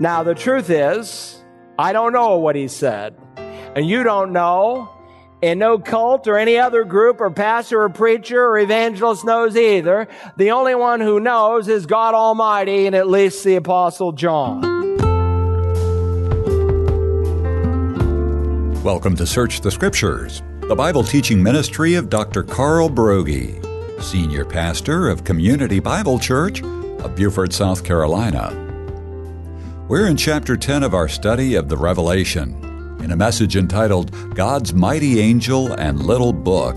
Now, 0.00 0.22
the 0.22 0.34
truth 0.34 0.70
is, 0.70 1.44
I 1.78 1.92
don't 1.92 2.14
know 2.14 2.38
what 2.38 2.56
he 2.56 2.68
said. 2.68 3.14
And 3.36 3.86
you 3.86 4.02
don't 4.02 4.32
know. 4.32 4.88
And 5.42 5.60
no 5.60 5.78
cult 5.78 6.26
or 6.26 6.38
any 6.38 6.56
other 6.56 6.84
group 6.84 7.20
or 7.20 7.30
pastor 7.30 7.82
or 7.82 7.90
preacher 7.90 8.42
or 8.42 8.58
evangelist 8.58 9.26
knows 9.26 9.58
either. 9.58 10.08
The 10.38 10.52
only 10.52 10.74
one 10.74 11.00
who 11.00 11.20
knows 11.20 11.68
is 11.68 11.84
God 11.84 12.14
Almighty 12.14 12.86
and 12.86 12.96
at 12.96 13.08
least 13.08 13.44
the 13.44 13.56
Apostle 13.56 14.12
John. 14.12 14.62
Welcome 18.82 19.16
to 19.16 19.26
Search 19.26 19.60
the 19.60 19.70
Scriptures, 19.70 20.42
the 20.62 20.74
Bible 20.74 21.04
teaching 21.04 21.42
ministry 21.42 21.94
of 21.96 22.08
Dr. 22.08 22.42
Carl 22.42 22.88
Broggi, 22.88 23.62
Senior 24.02 24.46
Pastor 24.46 25.10
of 25.10 25.24
Community 25.24 25.78
Bible 25.78 26.18
Church 26.18 26.62
of 26.62 27.14
Beaufort, 27.14 27.52
South 27.52 27.84
Carolina. 27.84 28.69
We're 29.90 30.06
in 30.06 30.16
chapter 30.16 30.56
10 30.56 30.84
of 30.84 30.94
our 30.94 31.08
study 31.08 31.56
of 31.56 31.68
the 31.68 31.76
Revelation. 31.76 32.54
In 33.02 33.10
a 33.10 33.16
message 33.16 33.56
entitled 33.56 34.12
God's 34.36 34.72
Mighty 34.72 35.18
Angel 35.18 35.72
and 35.72 36.06
Little 36.06 36.32
Book, 36.32 36.76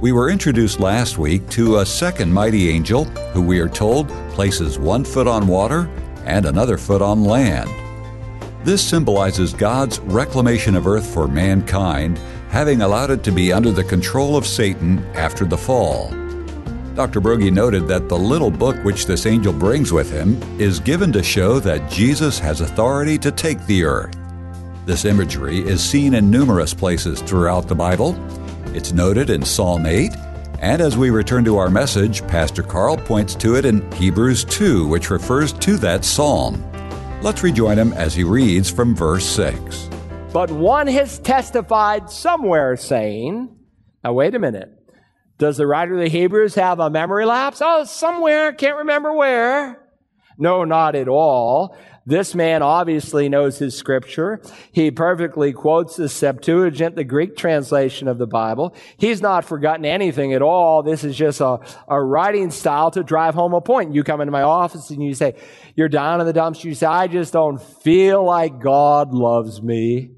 we 0.00 0.10
were 0.10 0.30
introduced 0.30 0.80
last 0.80 1.18
week 1.18 1.46
to 1.50 1.80
a 1.80 1.84
second 1.84 2.32
mighty 2.32 2.70
angel 2.70 3.04
who 3.34 3.42
we 3.42 3.60
are 3.60 3.68
told 3.68 4.08
places 4.30 4.78
one 4.78 5.04
foot 5.04 5.26
on 5.26 5.46
water 5.46 5.86
and 6.24 6.46
another 6.46 6.78
foot 6.78 7.02
on 7.02 7.24
land. 7.24 7.68
This 8.64 8.82
symbolizes 8.82 9.52
God's 9.52 9.98
reclamation 9.98 10.76
of 10.76 10.86
earth 10.86 11.12
for 11.12 11.28
mankind, 11.28 12.18
having 12.48 12.80
allowed 12.80 13.10
it 13.10 13.22
to 13.24 13.32
be 13.32 13.52
under 13.52 13.70
the 13.70 13.84
control 13.84 14.34
of 14.34 14.46
Satan 14.46 15.04
after 15.14 15.44
the 15.44 15.58
fall. 15.58 16.10
Dr. 16.96 17.20
Broggi 17.20 17.52
noted 17.52 17.86
that 17.88 18.08
the 18.08 18.16
little 18.16 18.50
book 18.50 18.74
which 18.82 19.04
this 19.04 19.26
angel 19.26 19.52
brings 19.52 19.92
with 19.92 20.10
him 20.10 20.40
is 20.58 20.80
given 20.80 21.12
to 21.12 21.22
show 21.22 21.60
that 21.60 21.90
Jesus 21.90 22.38
has 22.38 22.62
authority 22.62 23.18
to 23.18 23.30
take 23.30 23.60
the 23.66 23.84
earth. 23.84 24.16
This 24.86 25.04
imagery 25.04 25.58
is 25.58 25.84
seen 25.84 26.14
in 26.14 26.30
numerous 26.30 26.72
places 26.72 27.20
throughout 27.20 27.68
the 27.68 27.74
Bible. 27.74 28.16
It's 28.74 28.94
noted 28.94 29.28
in 29.28 29.44
Psalm 29.44 29.84
8, 29.84 30.10
and 30.60 30.80
as 30.80 30.96
we 30.96 31.10
return 31.10 31.44
to 31.44 31.58
our 31.58 31.68
message, 31.68 32.26
Pastor 32.28 32.62
Carl 32.62 32.96
points 32.96 33.34
to 33.34 33.56
it 33.56 33.66
in 33.66 33.92
Hebrews 33.92 34.46
2, 34.46 34.88
which 34.88 35.10
refers 35.10 35.52
to 35.52 35.76
that 35.76 36.02
psalm. 36.02 36.64
Let's 37.20 37.42
rejoin 37.42 37.78
him 37.78 37.92
as 37.92 38.14
he 38.14 38.24
reads 38.24 38.70
from 38.70 38.96
verse 38.96 39.26
6. 39.26 39.90
But 40.32 40.50
one 40.50 40.86
has 40.86 41.18
testified 41.18 42.08
somewhere 42.08 42.74
saying, 42.78 43.54
Now, 44.02 44.14
wait 44.14 44.34
a 44.34 44.38
minute. 44.38 44.75
Does 45.38 45.58
the 45.58 45.66
writer 45.66 45.94
of 45.94 46.00
the 46.00 46.08
Hebrews 46.08 46.54
have 46.54 46.80
a 46.80 46.90
memory 46.90 47.26
lapse? 47.26 47.60
Oh, 47.62 47.84
somewhere, 47.84 48.52
can't 48.52 48.78
remember 48.78 49.12
where. 49.12 49.82
No, 50.38 50.64
not 50.64 50.94
at 50.94 51.08
all. 51.08 51.76
This 52.08 52.36
man 52.36 52.62
obviously 52.62 53.28
knows 53.28 53.58
his 53.58 53.76
scripture. 53.76 54.40
He 54.70 54.92
perfectly 54.92 55.52
quotes 55.52 55.96
the 55.96 56.08
Septuagint, 56.08 56.94
the 56.94 57.02
Greek 57.02 57.36
translation 57.36 58.06
of 58.06 58.18
the 58.18 58.28
Bible. 58.28 58.76
He's 58.96 59.20
not 59.20 59.44
forgotten 59.44 59.84
anything 59.84 60.32
at 60.32 60.40
all. 60.40 60.84
This 60.84 61.02
is 61.02 61.16
just 61.16 61.40
a, 61.40 61.58
a 61.88 62.00
writing 62.00 62.52
style 62.52 62.92
to 62.92 63.02
drive 63.02 63.34
home 63.34 63.54
a 63.54 63.60
point. 63.60 63.92
You 63.92 64.04
come 64.04 64.20
into 64.20 64.30
my 64.30 64.42
office 64.42 64.90
and 64.90 65.02
you 65.02 65.14
say, 65.14 65.34
you're 65.74 65.88
down 65.88 66.20
in 66.20 66.26
the 66.26 66.32
dumps. 66.32 66.62
You 66.62 66.74
say, 66.74 66.86
I 66.86 67.08
just 67.08 67.32
don't 67.32 67.60
feel 67.60 68.24
like 68.24 68.60
God 68.60 69.12
loves 69.12 69.60
me. 69.60 70.15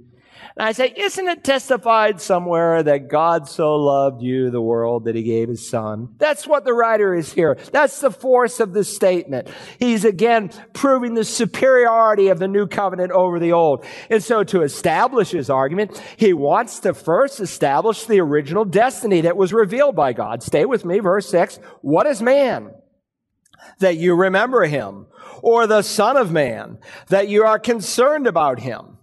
And 0.58 0.66
I 0.66 0.72
say, 0.72 0.92
isn't 0.96 1.28
it 1.28 1.44
testified 1.44 2.20
somewhere 2.20 2.82
that 2.82 3.08
God 3.08 3.48
so 3.48 3.76
loved 3.76 4.22
you, 4.22 4.50
the 4.50 4.60
world, 4.60 5.04
that 5.04 5.14
he 5.14 5.22
gave 5.22 5.48
his 5.48 5.70
son? 5.70 6.08
That's 6.18 6.48
what 6.48 6.64
the 6.64 6.72
writer 6.72 7.14
is 7.14 7.32
here. 7.32 7.56
That's 7.70 8.00
the 8.00 8.10
force 8.10 8.58
of 8.58 8.72
the 8.72 8.82
statement. 8.82 9.46
He's 9.78 10.04
again 10.04 10.50
proving 10.72 11.14
the 11.14 11.22
superiority 11.22 12.26
of 12.26 12.40
the 12.40 12.48
new 12.48 12.66
covenant 12.66 13.12
over 13.12 13.38
the 13.38 13.52
old. 13.52 13.84
And 14.10 14.20
so 14.20 14.42
to 14.42 14.62
establish 14.62 15.30
his 15.30 15.48
argument, 15.48 16.02
he 16.16 16.32
wants 16.32 16.80
to 16.80 16.92
first 16.92 17.38
establish 17.38 18.06
the 18.06 18.18
original 18.18 18.64
destiny 18.64 19.20
that 19.20 19.36
was 19.36 19.52
revealed 19.52 19.94
by 19.94 20.12
God. 20.12 20.42
Stay 20.42 20.64
with 20.64 20.84
me, 20.84 20.98
verse 20.98 21.28
six. 21.28 21.60
What 21.82 22.08
is 22.08 22.20
man? 22.20 22.72
That 23.78 23.96
you 23.96 24.16
remember 24.16 24.64
him. 24.64 25.06
Or 25.40 25.68
the 25.68 25.82
son 25.82 26.16
of 26.16 26.32
man? 26.32 26.78
That 27.10 27.28
you 27.28 27.44
are 27.44 27.60
concerned 27.60 28.26
about 28.26 28.58
him. 28.58 28.97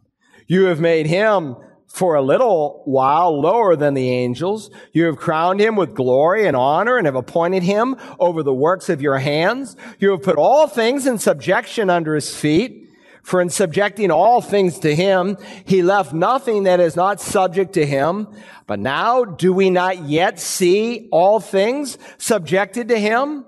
You 0.47 0.65
have 0.65 0.79
made 0.79 1.07
him 1.07 1.55
for 1.87 2.15
a 2.15 2.21
little 2.21 2.81
while 2.85 3.39
lower 3.39 3.75
than 3.75 3.93
the 3.93 4.09
angels. 4.09 4.69
You 4.91 5.05
have 5.05 5.15
crowned 5.15 5.61
him 5.61 5.75
with 5.75 5.95
glory 5.95 6.45
and 6.45 6.55
honor 6.55 6.97
and 6.97 7.05
have 7.05 7.15
appointed 7.15 7.63
him 7.63 7.95
over 8.19 8.43
the 8.43 8.53
works 8.53 8.89
of 8.89 9.01
your 9.01 9.17
hands. 9.17 9.77
You 9.99 10.11
have 10.11 10.21
put 10.21 10.35
all 10.35 10.67
things 10.67 11.07
in 11.07 11.17
subjection 11.19 11.89
under 11.89 12.13
his 12.13 12.35
feet. 12.35 12.81
For 13.23 13.41
in 13.41 13.49
subjecting 13.49 14.11
all 14.11 14.39
things 14.39 14.77
to 14.79 14.93
him, 14.93 15.37
he 15.65 15.81
left 15.81 16.13
nothing 16.13 16.63
that 16.63 16.79
is 16.79 16.95
not 16.95 17.19
subject 17.19 17.73
to 17.73 17.85
him. 17.85 18.27
But 18.67 18.79
now 18.79 19.23
do 19.25 19.51
we 19.51 19.71
not 19.71 20.03
yet 20.03 20.39
see 20.39 21.07
all 21.11 21.39
things 21.39 21.97
subjected 22.19 22.89
to 22.89 22.99
him? 22.99 23.45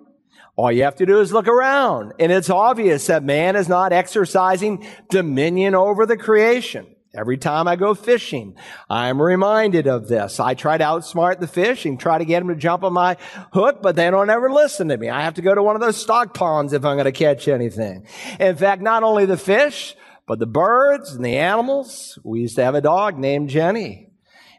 All 0.58 0.72
you 0.72 0.84
have 0.84 0.96
to 0.96 1.06
do 1.06 1.20
is 1.20 1.32
look 1.32 1.48
around, 1.48 2.14
and 2.20 2.32
it's 2.32 2.50
obvious 2.50 3.08
that 3.08 3.24
man 3.24 3.56
is 3.56 3.70
not 3.70 3.94
exercising 3.94 4.88
dominion 5.08 5.76
over 5.76 6.08
the 6.08 6.18
creation. 6.18 6.88
Every 7.16 7.38
time 7.38 7.68
I 7.68 7.76
go 7.76 7.94
fishing, 7.94 8.56
I'm 8.90 9.22
reminded 9.22 9.86
of 9.86 10.08
this. 10.08 10.40
I 10.40 10.56
try 10.56 10.80
to 10.80 10.84
outsmart 10.84 11.40
the 11.40 11.48
fish 11.48 11.86
and 11.86 12.00
try 12.00 12.18
to 12.18 12.26
get 12.26 12.40
them 12.40 12.50
to 12.50 12.56
jump 12.56 12.84
on 12.84 12.94
my 12.94 13.18
hook, 13.54 13.84
but 13.84 13.96
they 13.96 14.10
don't 14.10 14.32
ever 14.32 14.52
listen 14.52 14.88
to 14.88 14.98
me. 14.98 15.10
I 15.10 15.22
have 15.22 15.36
to 15.36 15.44
go 15.44 15.54
to 15.54 15.62
one 15.62 15.76
of 15.76 15.82
those 15.82 15.98
stock 15.98 16.34
ponds 16.34 16.74
if 16.74 16.84
I'm 16.84 16.96
going 16.96 17.06
to 17.06 17.12
catch 17.12 17.48
anything. 17.48 18.08
In 18.40 18.56
fact, 18.56 18.82
not 18.82 19.04
only 19.04 19.26
the 19.26 19.38
fish, 19.38 19.96
but 20.26 20.40
the 20.40 20.48
birds 20.48 21.14
and 21.14 21.24
the 21.24 21.38
animals. 21.38 22.20
We 22.24 22.42
used 22.42 22.56
to 22.56 22.64
have 22.64 22.76
a 22.76 22.82
dog 22.82 23.18
named 23.18 23.50
Jenny. 23.50 24.07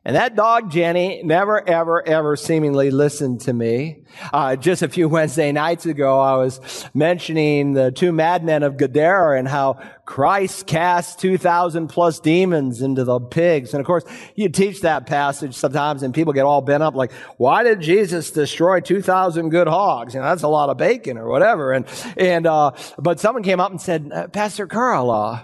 And 0.08 0.16
that 0.16 0.34
dog, 0.34 0.70
Jenny, 0.70 1.20
never, 1.22 1.68
ever, 1.68 2.02
ever 2.08 2.34
seemingly 2.34 2.90
listened 2.90 3.42
to 3.42 3.52
me. 3.52 4.04
Uh, 4.32 4.56
just 4.56 4.80
a 4.80 4.88
few 4.88 5.06
Wednesday 5.10 5.52
nights 5.52 5.84
ago, 5.84 6.18
I 6.18 6.36
was 6.36 6.88
mentioning 6.94 7.74
the 7.74 7.92
two 7.92 8.10
madmen 8.10 8.62
of 8.62 8.78
Gadara 8.78 9.38
and 9.38 9.46
how 9.46 9.82
Christ 10.06 10.66
cast 10.66 11.18
2,000 11.18 11.88
plus 11.88 12.20
demons 12.20 12.80
into 12.80 13.04
the 13.04 13.20
pigs. 13.20 13.74
And 13.74 13.82
of 13.82 13.86
course, 13.86 14.04
you 14.34 14.48
teach 14.48 14.80
that 14.80 15.04
passage 15.04 15.54
sometimes 15.54 16.02
and 16.02 16.14
people 16.14 16.32
get 16.32 16.46
all 16.46 16.62
bent 16.62 16.82
up 16.82 16.94
like, 16.94 17.12
why 17.36 17.62
did 17.62 17.82
Jesus 17.82 18.30
destroy 18.30 18.80
2,000 18.80 19.50
good 19.50 19.68
hogs? 19.68 20.14
You 20.14 20.20
know, 20.20 20.26
that's 20.26 20.42
a 20.42 20.48
lot 20.48 20.70
of 20.70 20.78
bacon 20.78 21.18
or 21.18 21.28
whatever. 21.28 21.74
And, 21.74 21.84
and, 22.16 22.46
uh, 22.46 22.70
but 22.98 23.20
someone 23.20 23.42
came 23.42 23.60
up 23.60 23.72
and 23.72 23.78
said, 23.78 24.10
uh, 24.10 24.28
Pastor 24.28 24.66
Carl, 24.66 25.10
uh, 25.10 25.42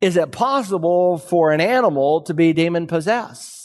is 0.00 0.16
it 0.16 0.32
possible 0.32 1.16
for 1.16 1.52
an 1.52 1.60
animal 1.60 2.22
to 2.22 2.34
be 2.34 2.52
demon 2.52 2.88
possessed? 2.88 3.63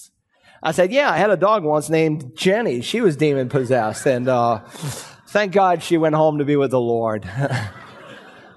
I 0.62 0.72
said, 0.72 0.92
yeah, 0.92 1.10
I 1.10 1.18
had 1.18 1.30
a 1.30 1.38
dog 1.38 1.64
once 1.64 1.90
named 1.90 2.36
Jenny. 2.36 2.82
She 2.82 3.02
was 3.02 3.16
demon 3.16 3.50
possessed. 3.50 4.06
And 4.06 4.28
uh, 4.28 4.60
thank 5.28 5.54
God 5.54 5.82
she 5.84 5.98
went 5.98 6.16
home 6.16 6.40
to 6.40 6.46
be 6.46 6.56
with 6.56 6.72
the 6.72 6.82
Lord. 6.82 7.26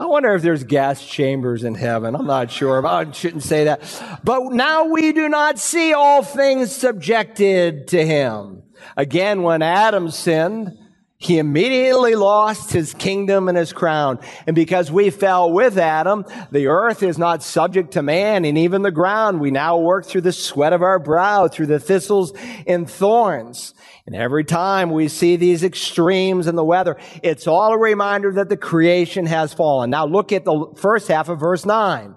I 0.03 0.07
wonder 0.07 0.35
if 0.35 0.43
there's 0.43 0.65
gas 0.65 1.07
chambers 1.07 1.63
in 1.63 1.77
heaven. 1.77 2.17
I'm 2.17 2.27
not 2.27 2.51
sure. 2.51 2.85
I 2.85 3.09
shouldn't 3.13 3.45
say 3.45 3.65
that. 3.65 4.21
But 4.25 4.53
now 4.53 4.87
we 4.87 5.13
do 5.13 5.29
not 5.29 5.61
see 5.61 5.93
all 5.93 6.25
things 6.25 6.75
subjected 6.75 7.87
to 7.89 8.05
him. 8.05 8.65
Again, 8.97 9.43
when 9.43 9.63
Adam 9.63 10.11
sinned, 10.11 10.77
he 11.23 11.39
immediately 11.39 12.15
lost 12.17 12.73
his 12.73 12.95
kingdom 12.95 13.49
and 13.49 13.57
his 13.57 13.73
crown. 13.73 14.19
And 14.47 14.57
because 14.57 14.91
we 14.91 15.11
fell 15.11 15.53
with 15.53 15.79
Adam, 15.79 16.25
the 16.51 16.67
earth 16.67 17.03
is 17.03 17.17
not 17.17 17.43
subject 17.43 17.93
to 17.93 18.03
man 18.03 18.45
and 18.45 18.59
even 18.59 18.83
the 18.83 18.91
ground. 18.91 19.41
We 19.41 19.53
now 19.53 19.79
work 19.79 20.05
through 20.05 20.23
the 20.23 20.33
sweat 20.33 20.73
of 20.73 20.83
our 20.83 20.99
brow, 20.99 21.47
through 21.47 21.67
the 21.67 21.79
thistles 21.79 22.33
and 22.67 22.91
thorns. 22.91 23.73
And 24.05 24.17
every 24.17 24.43
time 24.43 24.91
we 24.91 25.07
see 25.07 25.37
these 25.37 25.63
extremes 25.63 26.49
in 26.49 26.57
the 26.57 26.65
weather, 26.65 26.97
it's 27.23 27.47
all 27.47 27.73
a 27.73 27.79
reminder 27.79 28.33
that 28.33 28.49
the 28.49 28.57
creation 28.57 29.27
has 29.27 29.55
fallen. 29.55 29.91
Now 29.91 30.07
look 30.07 30.33
at 30.33 30.45
the 30.45 30.73
first 30.77 31.07
half 31.07 31.29
of 31.29 31.39
verse 31.39 31.65
9. 31.65 32.17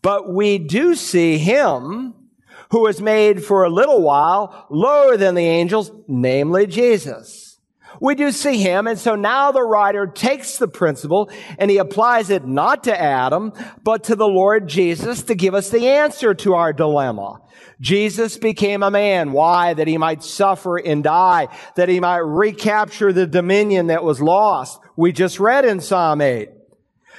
But 0.00 0.32
we 0.32 0.56
do 0.56 0.94
see 0.94 1.36
him 1.36 2.14
who 2.70 2.80
was 2.80 3.02
made 3.02 3.44
for 3.44 3.64
a 3.64 3.70
little 3.70 4.00
while 4.00 4.66
lower 4.70 5.18
than 5.18 5.34
the 5.34 5.46
angels, 5.46 5.92
namely 6.08 6.66
Jesus. 6.66 7.43
We 8.00 8.14
do 8.14 8.30
see 8.32 8.58
him. 8.58 8.86
And 8.86 8.98
so 8.98 9.14
now 9.14 9.52
the 9.52 9.62
writer 9.62 10.06
takes 10.06 10.58
the 10.58 10.68
principle 10.68 11.30
and 11.58 11.70
he 11.70 11.78
applies 11.78 12.30
it 12.30 12.46
not 12.46 12.84
to 12.84 13.00
Adam, 13.00 13.52
but 13.82 14.04
to 14.04 14.16
the 14.16 14.26
Lord 14.26 14.68
Jesus 14.68 15.22
to 15.24 15.34
give 15.34 15.54
us 15.54 15.70
the 15.70 15.88
answer 15.88 16.34
to 16.34 16.54
our 16.54 16.72
dilemma. 16.72 17.40
Jesus 17.80 18.36
became 18.36 18.82
a 18.82 18.90
man. 18.90 19.32
Why? 19.32 19.74
That 19.74 19.88
he 19.88 19.98
might 19.98 20.22
suffer 20.22 20.76
and 20.76 21.02
die, 21.02 21.48
that 21.76 21.88
he 21.88 22.00
might 22.00 22.18
recapture 22.18 23.12
the 23.12 23.26
dominion 23.26 23.88
that 23.88 24.04
was 24.04 24.20
lost. 24.20 24.80
We 24.96 25.12
just 25.12 25.40
read 25.40 25.64
in 25.64 25.80
Psalm 25.80 26.20
8. 26.20 26.48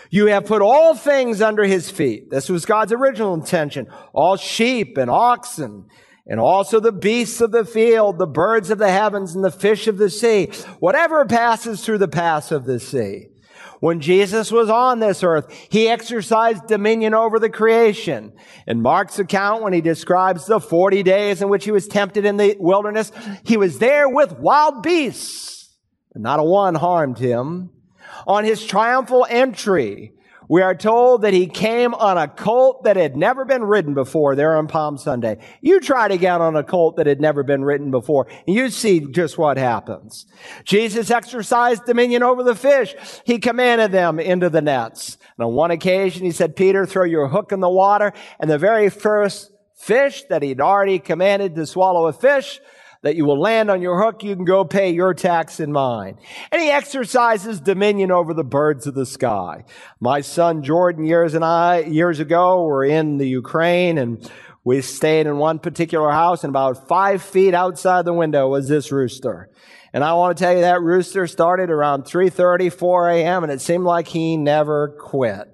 You 0.09 0.27
have 0.27 0.45
put 0.45 0.61
all 0.61 0.95
things 0.95 1.41
under 1.41 1.63
his 1.63 1.89
feet. 1.89 2.29
This 2.29 2.47
was 2.47 2.65
God's 2.65 2.93
original 2.93 3.33
intention. 3.33 3.87
All 4.13 4.37
sheep 4.37 4.97
and 4.97 5.09
oxen 5.09 5.85
and 6.27 6.39
also 6.39 6.79
the 6.79 6.91
beasts 6.91 7.39
of 7.41 7.51
the 7.51 7.65
field, 7.65 8.17
the 8.17 8.25
birds 8.25 8.69
of 8.69 8.77
the 8.77 8.91
heavens, 8.91 9.35
and 9.35 9.43
the 9.43 9.51
fish 9.51 9.87
of 9.87 9.97
the 9.97 10.09
sea, 10.09 10.51
whatever 10.79 11.25
passes 11.25 11.83
through 11.83 11.99
the 11.99 12.07
paths 12.07 12.51
of 12.51 12.65
the 12.65 12.79
sea. 12.79 13.27
When 13.79 13.99
Jesus 13.99 14.51
was 14.51 14.69
on 14.69 14.99
this 14.99 15.21
earth, 15.21 15.53
he 15.69 15.87
exercised 15.87 16.65
dominion 16.67 17.13
over 17.13 17.37
the 17.37 17.49
creation. 17.49 18.33
In 18.65 18.81
Mark's 18.81 19.19
account, 19.19 19.61
when 19.61 19.73
he 19.73 19.81
describes 19.81 20.47
the 20.47 20.59
40 20.59 21.03
days 21.03 21.41
in 21.41 21.49
which 21.49 21.65
he 21.65 21.71
was 21.71 21.87
tempted 21.87 22.25
in 22.25 22.37
the 22.37 22.55
wilderness, 22.59 23.11
he 23.43 23.57
was 23.57 23.77
there 23.77 24.09
with 24.09 24.39
wild 24.39 24.81
beasts, 24.81 25.77
but 26.11 26.21
not 26.21 26.39
a 26.39 26.43
one 26.43 26.75
harmed 26.75 27.19
him. 27.19 27.69
On 28.25 28.43
his 28.43 28.65
triumphal 28.65 29.27
entry, 29.29 30.13
we 30.47 30.61
are 30.61 30.75
told 30.75 31.23
that 31.23 31.33
he 31.33 31.47
came 31.47 31.93
on 31.93 32.17
a 32.17 32.27
colt 32.27 32.83
that 32.83 32.95
had 32.95 33.15
never 33.15 33.45
been 33.45 33.63
ridden 33.63 33.93
before 33.93 34.35
there 34.35 34.57
on 34.57 34.67
Palm 34.67 34.97
Sunday. 34.97 35.39
You 35.61 35.79
try 35.79 36.07
to 36.07 36.17
get 36.17 36.41
on 36.41 36.55
a 36.55 36.63
colt 36.63 36.97
that 36.97 37.07
had 37.07 37.21
never 37.21 37.43
been 37.43 37.63
ridden 37.63 37.91
before, 37.91 38.27
and 38.47 38.55
you 38.55 38.69
see 38.69 38.99
just 38.99 39.37
what 39.37 39.57
happens. 39.57 40.25
Jesus 40.63 41.11
exercised 41.11 41.85
dominion 41.85 42.23
over 42.23 42.43
the 42.43 42.55
fish. 42.55 42.95
He 43.25 43.39
commanded 43.39 43.91
them 43.91 44.19
into 44.19 44.49
the 44.49 44.61
nets. 44.61 45.17
And 45.37 45.45
on 45.45 45.53
one 45.53 45.71
occasion, 45.71 46.23
he 46.23 46.31
said, 46.31 46.55
Peter, 46.55 46.85
throw 46.85 47.03
your 47.03 47.27
hook 47.27 47.51
in 47.51 47.59
the 47.59 47.69
water. 47.69 48.13
And 48.39 48.49
the 48.49 48.57
very 48.57 48.89
first 48.89 49.51
fish 49.75 50.23
that 50.29 50.41
he'd 50.41 50.61
already 50.61 50.99
commanded 50.99 51.55
to 51.55 51.65
swallow 51.65 52.07
a 52.07 52.13
fish 52.13 52.59
that 53.05 53.15
you 53.15 53.23
will 53.23 53.39
land 53.39 53.69
on 53.69 53.83
your 53.83 54.01
hook, 54.01 54.23
you 54.23 54.35
can 54.35 54.45
go 54.45 54.65
pay 54.65 54.89
your 54.89 55.13
tax 55.13 55.59
and 55.59 55.71
mine. 55.71 56.17
And 56.51 56.59
he 56.59 56.71
exercises 56.71 57.59
dominion 57.59 58.09
over 58.09 58.33
the 58.33 58.43
birds 58.43 58.87
of 58.87 58.95
the 58.95 59.05
sky. 59.05 59.63
My 59.99 60.21
son 60.21 60.63
Jordan 60.63 61.05
years 61.05 61.35
and 61.35 61.45
I, 61.45 61.81
years 61.81 62.19
ago, 62.19 62.63
were 62.65 62.83
in 62.83 63.19
the 63.19 63.27
Ukraine 63.27 63.99
and 63.99 64.27
we 64.63 64.81
stayed 64.81 65.27
in 65.27 65.37
one 65.37 65.59
particular 65.59 66.09
house 66.09 66.43
and 66.43 66.49
about 66.49 66.87
five 66.87 67.21
feet 67.21 67.53
outside 67.53 68.05
the 68.05 68.13
window 68.13 68.49
was 68.49 68.67
this 68.67 68.91
rooster. 68.91 69.51
And 69.93 70.03
I 70.03 70.13
want 70.13 70.35
to 70.35 70.43
tell 70.43 70.55
you 70.55 70.61
that 70.61 70.81
rooster 70.81 71.27
started 71.27 71.69
around 71.69 72.05
3.30, 72.05 72.73
4 72.73 73.09
a.m. 73.11 73.43
and 73.43 73.51
it 73.51 73.61
seemed 73.61 73.83
like 73.83 74.07
he 74.07 74.35
never 74.35 74.97
quit. 74.99 75.47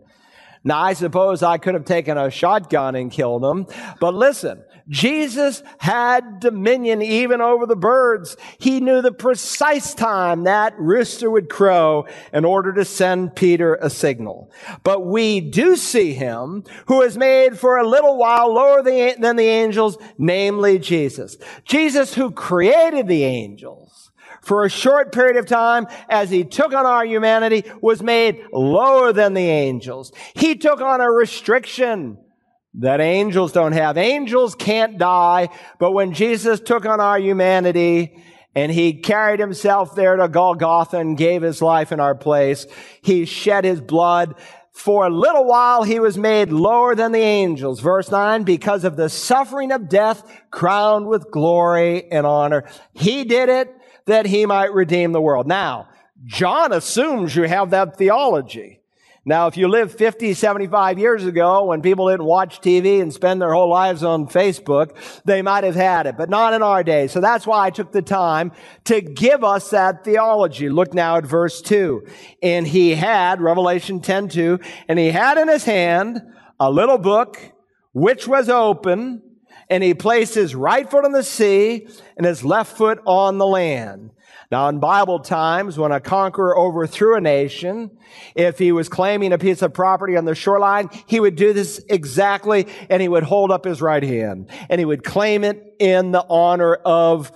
Now, 0.64 0.80
I 0.80 0.94
suppose 0.94 1.44
I 1.44 1.58
could 1.58 1.74
have 1.74 1.84
taken 1.84 2.18
a 2.18 2.30
shotgun 2.30 2.96
and 2.96 3.12
killed 3.12 3.44
him, 3.44 3.66
but 4.00 4.14
listen, 4.14 4.64
Jesus 4.92 5.64
had 5.78 6.42
dominion 6.42 7.02
even 7.02 7.40
over 7.40 7.66
the 7.66 7.78
birds. 7.78 8.36
He 8.60 8.82
knew 8.82 9.02
the 9.02 9.14
precise 9.14 9.94
time 9.94 10.44
that 10.44 10.78
rooster 10.78 11.32
would 11.32 11.50
crow 11.50 12.06
in 12.34 12.44
order 12.44 12.74
to 12.74 12.84
send 12.84 13.36
Peter 13.36 13.76
a 13.76 13.90
signal. 13.90 14.52
But 14.84 15.06
we 15.06 15.40
do 15.40 15.78
see 15.78 16.14
him 16.14 16.66
who 16.88 17.02
is 17.02 17.18
made 17.18 17.58
for 17.58 17.78
a 17.78 17.88
little 17.88 18.18
while 18.18 18.54
lower 18.54 18.84
than 18.84 19.38
the 19.38 19.44
angels, 19.44 19.98
namely 20.18 20.78
Jesus. 20.78 21.38
Jesus 21.64 22.14
who 22.14 22.30
created 22.30 23.08
the 23.08 23.24
angels 23.24 24.12
for 24.42 24.66
a 24.66 24.70
short 24.70 25.14
period 25.14 25.38
of 25.38 25.46
time 25.46 25.88
as 26.10 26.30
he 26.30 26.44
took 26.44 26.74
on 26.74 26.86
our 26.86 27.06
humanity 27.06 27.64
was 27.80 28.04
made 28.04 28.44
lower 28.52 29.14
than 29.14 29.36
the 29.36 29.48
angels. 29.48 30.12
He 30.34 30.56
took 30.56 30.82
on 30.82 31.00
a 31.00 31.10
restriction 31.10 32.18
that 32.76 33.02
angels 33.02 33.52
don't 33.52 33.74
have. 33.74 33.98
Angels 33.98 34.56
can't 34.56 34.98
die, 34.98 35.50
but 35.80 35.92
when 35.92 36.14
Jesus 36.14 36.60
took 36.60 36.86
on 36.86 37.02
our 37.02 37.20
humanity 37.20 38.24
and 38.56 38.72
he 38.72 38.94
carried 38.94 39.40
himself 39.40 39.96
there 39.96 40.16
to 40.16 40.28
Golgotha 40.28 40.98
and 40.98 41.18
gave 41.18 41.42
his 41.42 41.62
life 41.62 41.92
in 41.92 42.00
our 42.00 42.16
place, 42.16 42.68
he 43.02 43.26
shed 43.26 43.66
his 43.66 43.82
blood. 43.82 44.36
For 44.74 45.06
a 45.06 45.10
little 45.10 45.46
while 45.46 45.84
he 45.84 46.00
was 46.00 46.18
made 46.18 46.54
lower 46.54 46.96
than 46.96 47.12
the 47.12 47.20
angels. 47.20 47.82
Verse 47.82 48.10
9, 48.10 48.44
because 48.44 48.86
of 48.86 48.96
the 48.96 49.10
suffering 49.10 49.72
of 49.72 49.90
death, 49.90 50.24
crowned 50.50 51.08
with 51.08 51.30
glory 51.30 52.10
and 52.10 52.26
honor. 52.26 52.64
He 52.94 53.26
did 53.26 53.50
it 53.50 53.76
that 54.06 54.26
he 54.26 54.46
might 54.46 54.74
redeem 54.74 55.12
the 55.12 55.22
world. 55.22 55.46
Now, 55.46 55.90
John 56.26 56.72
assumes 56.72 57.36
you 57.36 57.44
have 57.44 57.72
that 57.72 57.98
theology. 57.98 58.81
Now, 59.24 59.46
if 59.46 59.56
you 59.56 59.68
lived 59.68 59.96
50, 59.96 60.34
75 60.34 60.98
years 60.98 61.26
ago 61.26 61.66
when 61.66 61.84
people 61.84 62.10
didn't 62.10 62.26
watch 62.26 62.60
TV 62.60 63.02
and 63.02 63.14
spend 63.14 63.40
their 63.40 63.54
whole 63.54 63.70
lives 63.70 64.04
on 64.04 64.26
Facebook, 64.26 64.96
they 65.26 65.44
might 65.44 65.64
have 65.64 65.76
had 65.76 66.08
it, 66.08 66.18
but 66.18 66.28
not 66.28 66.56
in 66.56 66.64
our 66.64 66.84
day. 66.84 67.06
So 67.06 67.22
that's 67.22 67.46
why 67.46 67.68
I 67.68 67.70
took 67.70 67.92
the 67.92 68.02
time 68.02 68.52
to 68.86 69.00
give 69.00 69.44
us 69.44 69.70
that 69.70 70.04
theology. 70.04 70.70
Look 70.70 70.96
now 70.96 71.18
at 71.18 71.26
verse 71.28 71.62
2. 71.62 72.04
And 72.42 72.68
he 72.68 72.96
had, 72.96 73.42
Revelation 73.42 74.02
10 74.02 74.30
2, 74.30 74.60
and 74.88 74.98
he 74.98 75.12
had 75.12 75.38
in 75.38 75.48
his 75.48 75.66
hand 75.66 76.22
a 76.60 76.72
little 76.72 76.98
book 76.98 77.38
which 77.94 78.28
was 78.28 78.50
open, 78.50 79.22
and 79.70 79.84
he 79.84 79.94
placed 79.94 80.34
his 80.34 80.56
right 80.56 80.90
foot 80.90 81.06
on 81.06 81.12
the 81.12 81.24
sea 81.24 81.88
and 82.18 82.26
his 82.26 82.44
left 82.44 82.76
foot 82.76 83.00
on 83.06 83.38
the 83.38 83.46
land. 83.46 84.12
Now, 84.52 84.68
in 84.68 84.80
Bible 84.80 85.20
times, 85.20 85.78
when 85.78 85.94
a 85.94 86.02
conqueror 86.02 86.58
overthrew 86.58 87.16
a 87.16 87.22
nation, 87.22 87.98
if 88.36 88.60
he 88.60 88.74
was 88.74 88.90
claiming 88.90 89.32
a 89.32 89.38
piece 89.38 89.62
of 89.62 89.74
property 89.74 90.18
on 90.18 90.26
the 90.26 90.36
shoreline, 90.36 90.90
he 91.06 91.22
would 91.22 91.38
do 91.38 91.54
this 91.54 91.82
exactly, 91.90 92.68
and 92.90 93.02
he 93.02 93.08
would 93.08 93.24
hold 93.24 93.50
up 93.50 93.64
his 93.64 93.82
right 93.82 94.04
hand, 94.04 94.50
and 94.70 94.80
he 94.80 94.84
would 94.84 95.06
claim 95.06 95.46
it 95.46 95.76
in 95.80 96.12
the 96.12 96.26
honor 96.30 96.76
of 96.76 97.32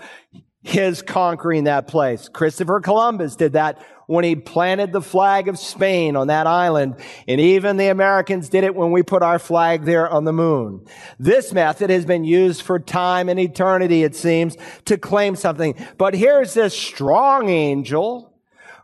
his 0.61 1.01
conquering 1.01 1.65
that 1.65 1.87
place. 1.87 2.27
Christopher 2.27 2.81
Columbus 2.81 3.35
did 3.35 3.53
that 3.53 3.79
when 4.07 4.23
he 4.23 4.35
planted 4.35 4.91
the 4.91 5.01
flag 5.01 5.47
of 5.47 5.57
Spain 5.57 6.15
on 6.15 6.27
that 6.27 6.47
island. 6.47 6.95
And 7.27 7.41
even 7.41 7.77
the 7.77 7.87
Americans 7.87 8.49
did 8.49 8.63
it 8.63 8.75
when 8.75 8.91
we 8.91 9.03
put 9.03 9.23
our 9.23 9.39
flag 9.39 9.83
there 9.83 10.09
on 10.09 10.25
the 10.25 10.33
moon. 10.33 10.85
This 11.19 11.53
method 11.53 11.89
has 11.89 12.05
been 12.05 12.23
used 12.23 12.61
for 12.61 12.79
time 12.79 13.29
and 13.29 13.39
eternity, 13.39 14.03
it 14.03 14.15
seems, 14.15 14.57
to 14.85 14.97
claim 14.97 15.35
something. 15.35 15.75
But 15.97 16.15
here's 16.15 16.53
this 16.53 16.77
strong 16.77 17.49
angel 17.49 18.33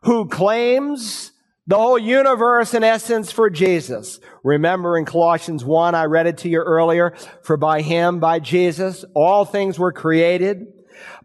who 0.04 0.28
claims 0.28 1.32
the 1.68 1.78
whole 1.78 2.00
universe 2.00 2.74
in 2.74 2.84
essence 2.84 3.32
for 3.32 3.50
Jesus. 3.50 4.20
Remember 4.44 4.98
in 4.98 5.06
Colossians 5.06 5.64
1, 5.64 5.94
I 5.94 6.06
read 6.06 6.28
it 6.28 6.40
to 6.40 6.50
you 6.50 6.60
earlier, 6.60 7.16
for 7.44 7.56
by 7.56 7.82
him, 7.82 8.20
by 8.20 8.40
Jesus, 8.40 9.06
all 9.14 9.46
things 9.46 9.78
were 9.78 9.94
created, 9.94 10.68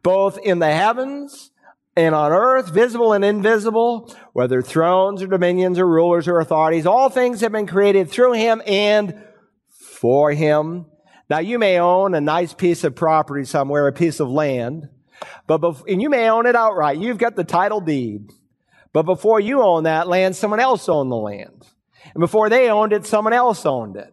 both 0.03 0.39
in 0.39 0.59
the 0.59 0.71
heavens 0.71 1.51
and 1.97 2.15
on 2.15 2.31
earth, 2.31 2.69
visible 2.69 3.15
and 3.15 3.25
invisible, 3.25 4.15
whether 4.35 4.61
thrones 4.61 5.23
or 5.23 5.27
dominions 5.27 5.79
or 5.79 5.87
rulers 5.87 6.29
or 6.29 6.39
authorities, 6.41 6.87
all 6.87 7.09
things 7.09 7.41
have 7.41 7.53
been 7.53 7.67
created 7.67 8.11
through 8.11 8.35
him 8.35 8.63
and 8.67 9.23
for 9.71 10.31
him. 10.31 10.87
Now 11.31 11.39
you 11.39 11.59
may 11.59 11.81
own 11.81 12.15
a 12.15 12.21
nice 12.21 12.53
piece 12.53 12.85
of 12.85 12.95
property 12.95 13.45
somewhere, 13.45 13.89
a 13.89 13.93
piece 13.93 14.21
of 14.21 14.29
land, 14.29 14.89
but 15.47 15.63
bef- 15.63 15.91
and 15.91 16.03
you 16.03 16.11
may 16.11 16.29
own 16.29 16.47
it 16.47 16.55
outright. 16.55 16.99
You've 16.99 17.19
got 17.19 17.35
the 17.35 17.45
title 17.45 17.81
deed. 17.81 18.31
But 18.93 19.03
before 19.03 19.41
you 19.41 19.63
own 19.63 19.85
that 19.85 20.09
land, 20.09 20.37
someone 20.37 20.61
else 20.61 20.89
owned 20.89 21.11
the 21.11 21.17
land. 21.17 21.67
And 22.15 22.21
before 22.21 22.49
they 22.49 22.71
owned 22.71 22.93
it, 22.93 23.07
someone 23.07 23.33
else 23.33 23.67
owned 23.67 23.97
it. 23.97 24.13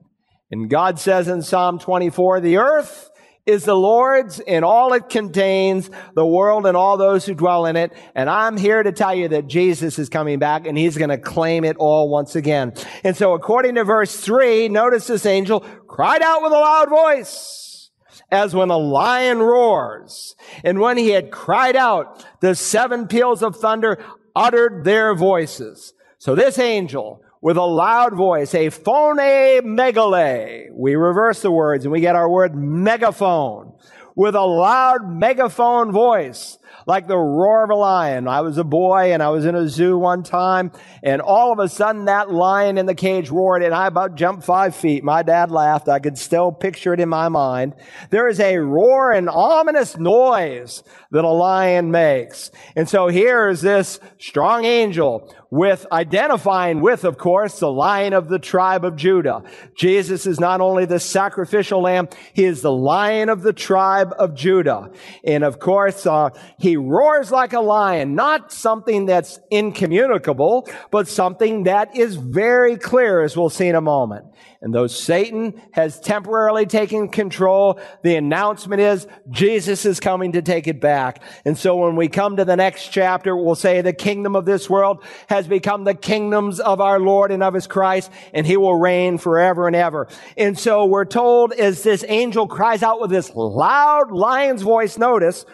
And 0.51 0.69
God 0.69 0.99
says 0.99 1.27
in 1.27 1.41
Psalm 1.41 1.79
24, 1.79 2.41
the 2.41 2.57
earth 2.57 3.09
is 3.45 3.65
the 3.65 3.75
Lord's 3.75 4.39
and 4.39 4.63
all 4.63 4.93
it 4.93 5.09
contains, 5.09 5.89
the 6.15 6.25
world 6.25 6.65
and 6.65 6.77
all 6.77 6.97
those 6.97 7.25
who 7.25 7.33
dwell 7.33 7.65
in 7.65 7.75
it. 7.75 7.91
And 8.15 8.29
I'm 8.29 8.57
here 8.57 8.81
to 8.81 8.91
tell 8.91 9.13
you 9.13 9.27
that 9.29 9.47
Jesus 9.47 9.99
is 9.99 10.09
coming 10.09 10.39
back 10.39 10.65
and 10.65 10.77
he's 10.77 10.97
going 10.97 11.09
to 11.09 11.17
claim 11.17 11.65
it 11.65 11.75
all 11.77 12.09
once 12.09 12.35
again. 12.35 12.73
And 13.03 13.17
so 13.17 13.33
according 13.33 13.75
to 13.75 13.83
verse 13.83 14.15
three, 14.15 14.69
notice 14.69 15.07
this 15.07 15.25
angel 15.25 15.59
cried 15.87 16.21
out 16.21 16.41
with 16.41 16.53
a 16.53 16.55
loud 16.55 16.89
voice 16.89 17.91
as 18.31 18.55
when 18.55 18.69
a 18.69 18.77
lion 18.77 19.39
roars. 19.39 20.35
And 20.63 20.79
when 20.79 20.97
he 20.97 21.09
had 21.09 21.29
cried 21.29 21.75
out, 21.75 22.25
the 22.39 22.55
seven 22.55 23.07
peals 23.07 23.43
of 23.43 23.57
thunder 23.57 24.03
uttered 24.35 24.85
their 24.85 25.13
voices. 25.13 25.93
So 26.17 26.33
this 26.33 26.57
angel 26.57 27.21
with 27.43 27.57
a 27.57 27.61
loud 27.61 28.15
voice, 28.15 28.55
a 28.55 28.69
phone 28.69 29.17
megale. 29.17 30.69
We 30.71 30.95
reverse 30.95 31.41
the 31.41 31.51
words 31.51 31.83
and 31.83 31.91
we 31.91 31.99
get 31.99 32.15
our 32.15 32.29
word 32.29 32.55
megaphone. 32.55 33.73
With 34.15 34.35
a 34.35 34.41
loud 34.41 35.09
megaphone 35.09 35.91
voice, 35.91 36.57
like 36.85 37.07
the 37.07 37.17
roar 37.17 37.63
of 37.63 37.69
a 37.69 37.75
lion. 37.75 38.27
I 38.27 38.41
was 38.41 38.57
a 38.57 38.63
boy 38.63 39.13
and 39.13 39.23
I 39.23 39.29
was 39.29 39.45
in 39.45 39.55
a 39.55 39.67
zoo 39.67 39.97
one 39.97 40.23
time 40.23 40.71
and 41.01 41.21
all 41.21 41.51
of 41.51 41.59
a 41.59 41.67
sudden 41.67 42.05
that 42.05 42.31
lion 42.31 42.77
in 42.77 42.85
the 42.85 42.95
cage 42.95 43.29
roared 43.29 43.63
and 43.63 43.73
I 43.73 43.87
about 43.87 44.15
jumped 44.15 44.45
five 44.45 44.75
feet. 44.75 45.03
My 45.03 45.23
dad 45.23 45.51
laughed. 45.51 45.89
I 45.89 45.99
could 45.99 46.17
still 46.17 46.51
picture 46.51 46.93
it 46.93 46.99
in 46.99 47.09
my 47.09 47.29
mind. 47.29 47.73
There 48.09 48.27
is 48.27 48.39
a 48.39 48.57
roar 48.57 49.11
and 49.11 49.29
ominous 49.29 49.97
noise 49.97 50.83
that 51.11 51.23
a 51.23 51.29
lion 51.29 51.91
makes. 51.91 52.51
And 52.75 52.87
so 52.87 53.07
here 53.07 53.49
is 53.49 53.61
this 53.61 53.99
strong 54.19 54.65
angel 54.65 55.33
with 55.53 55.85
identifying 55.91 56.81
with, 56.81 57.03
of 57.03 57.19
course, 57.19 57.59
the 57.59 57.71
lion 57.71 58.11
of 58.11 58.27
the 58.27 58.39
tribe 58.39 58.83
of 58.83 58.95
Judah. 58.95 59.43
Jesus 59.75 60.25
is 60.25 60.39
not 60.39 60.61
only 60.61 60.85
the 60.85 60.99
sacrificial 60.99 61.79
lamb, 61.79 62.09
he 62.33 62.43
is 62.43 62.63
the 62.63 62.71
lion 62.71 63.29
of 63.29 63.43
the 63.43 63.53
tribe 63.53 64.15
of 64.17 64.33
Judah. 64.33 64.89
And 65.23 65.43
of 65.43 65.59
course, 65.59 66.07
uh, 66.07 66.31
he 66.57 66.75
roars 66.75 67.29
like 67.29 67.53
a 67.53 67.59
lion, 67.59 68.15
not 68.15 68.51
something 68.51 69.05
that's 69.05 69.39
incommunicable, 69.51 70.67
but 70.89 71.07
something 71.07 71.65
that 71.65 71.95
is 71.95 72.15
very 72.15 72.75
clear, 72.75 73.21
as 73.21 73.37
we'll 73.37 73.51
see 73.51 73.67
in 73.67 73.75
a 73.75 73.81
moment. 73.81 74.25
And 74.63 74.73
though 74.73 74.87
Satan 74.87 75.61
has 75.73 75.99
temporarily 75.99 76.65
taken 76.65 77.09
control, 77.09 77.81
the 78.01 78.15
announcement 78.15 78.81
is 78.81 79.05
Jesus 79.29 79.85
is 79.85 79.99
coming 79.99 80.31
to 80.31 80.41
take 80.41 80.67
it 80.67 80.79
back. 80.79 81.21
And 81.43 81.57
so 81.57 81.75
when 81.75 81.97
we 81.97 82.07
come 82.07 82.37
to 82.37 82.45
the 82.45 82.55
next 82.55 82.87
chapter, 82.87 83.35
we'll 83.35 83.55
say 83.55 83.81
the 83.81 83.91
kingdom 83.91 84.37
of 84.37 84.45
this 84.45 84.69
world 84.69 85.03
has 85.27 85.42
has 85.43 85.49
become 85.49 85.83
the 85.83 85.93
kingdoms 85.93 86.59
of 86.59 86.79
our 86.79 86.99
Lord 86.99 87.31
and 87.31 87.43
of 87.43 87.53
his 87.53 87.67
Christ, 87.67 88.09
and 88.33 88.47
he 88.47 88.57
will 88.57 88.75
reign 88.75 89.17
forever 89.17 89.67
and 89.67 89.75
ever. 89.75 90.07
And 90.37 90.57
so 90.57 90.85
we're 90.85 91.05
told 91.05 91.51
as 91.53 91.83
this 91.83 92.05
angel 92.07 92.47
cries 92.47 92.81
out 92.81 93.01
with 93.01 93.11
this 93.11 93.31
loud 93.35 94.11
lion's 94.11 94.61
voice, 94.61 94.97
notice, 94.97 95.45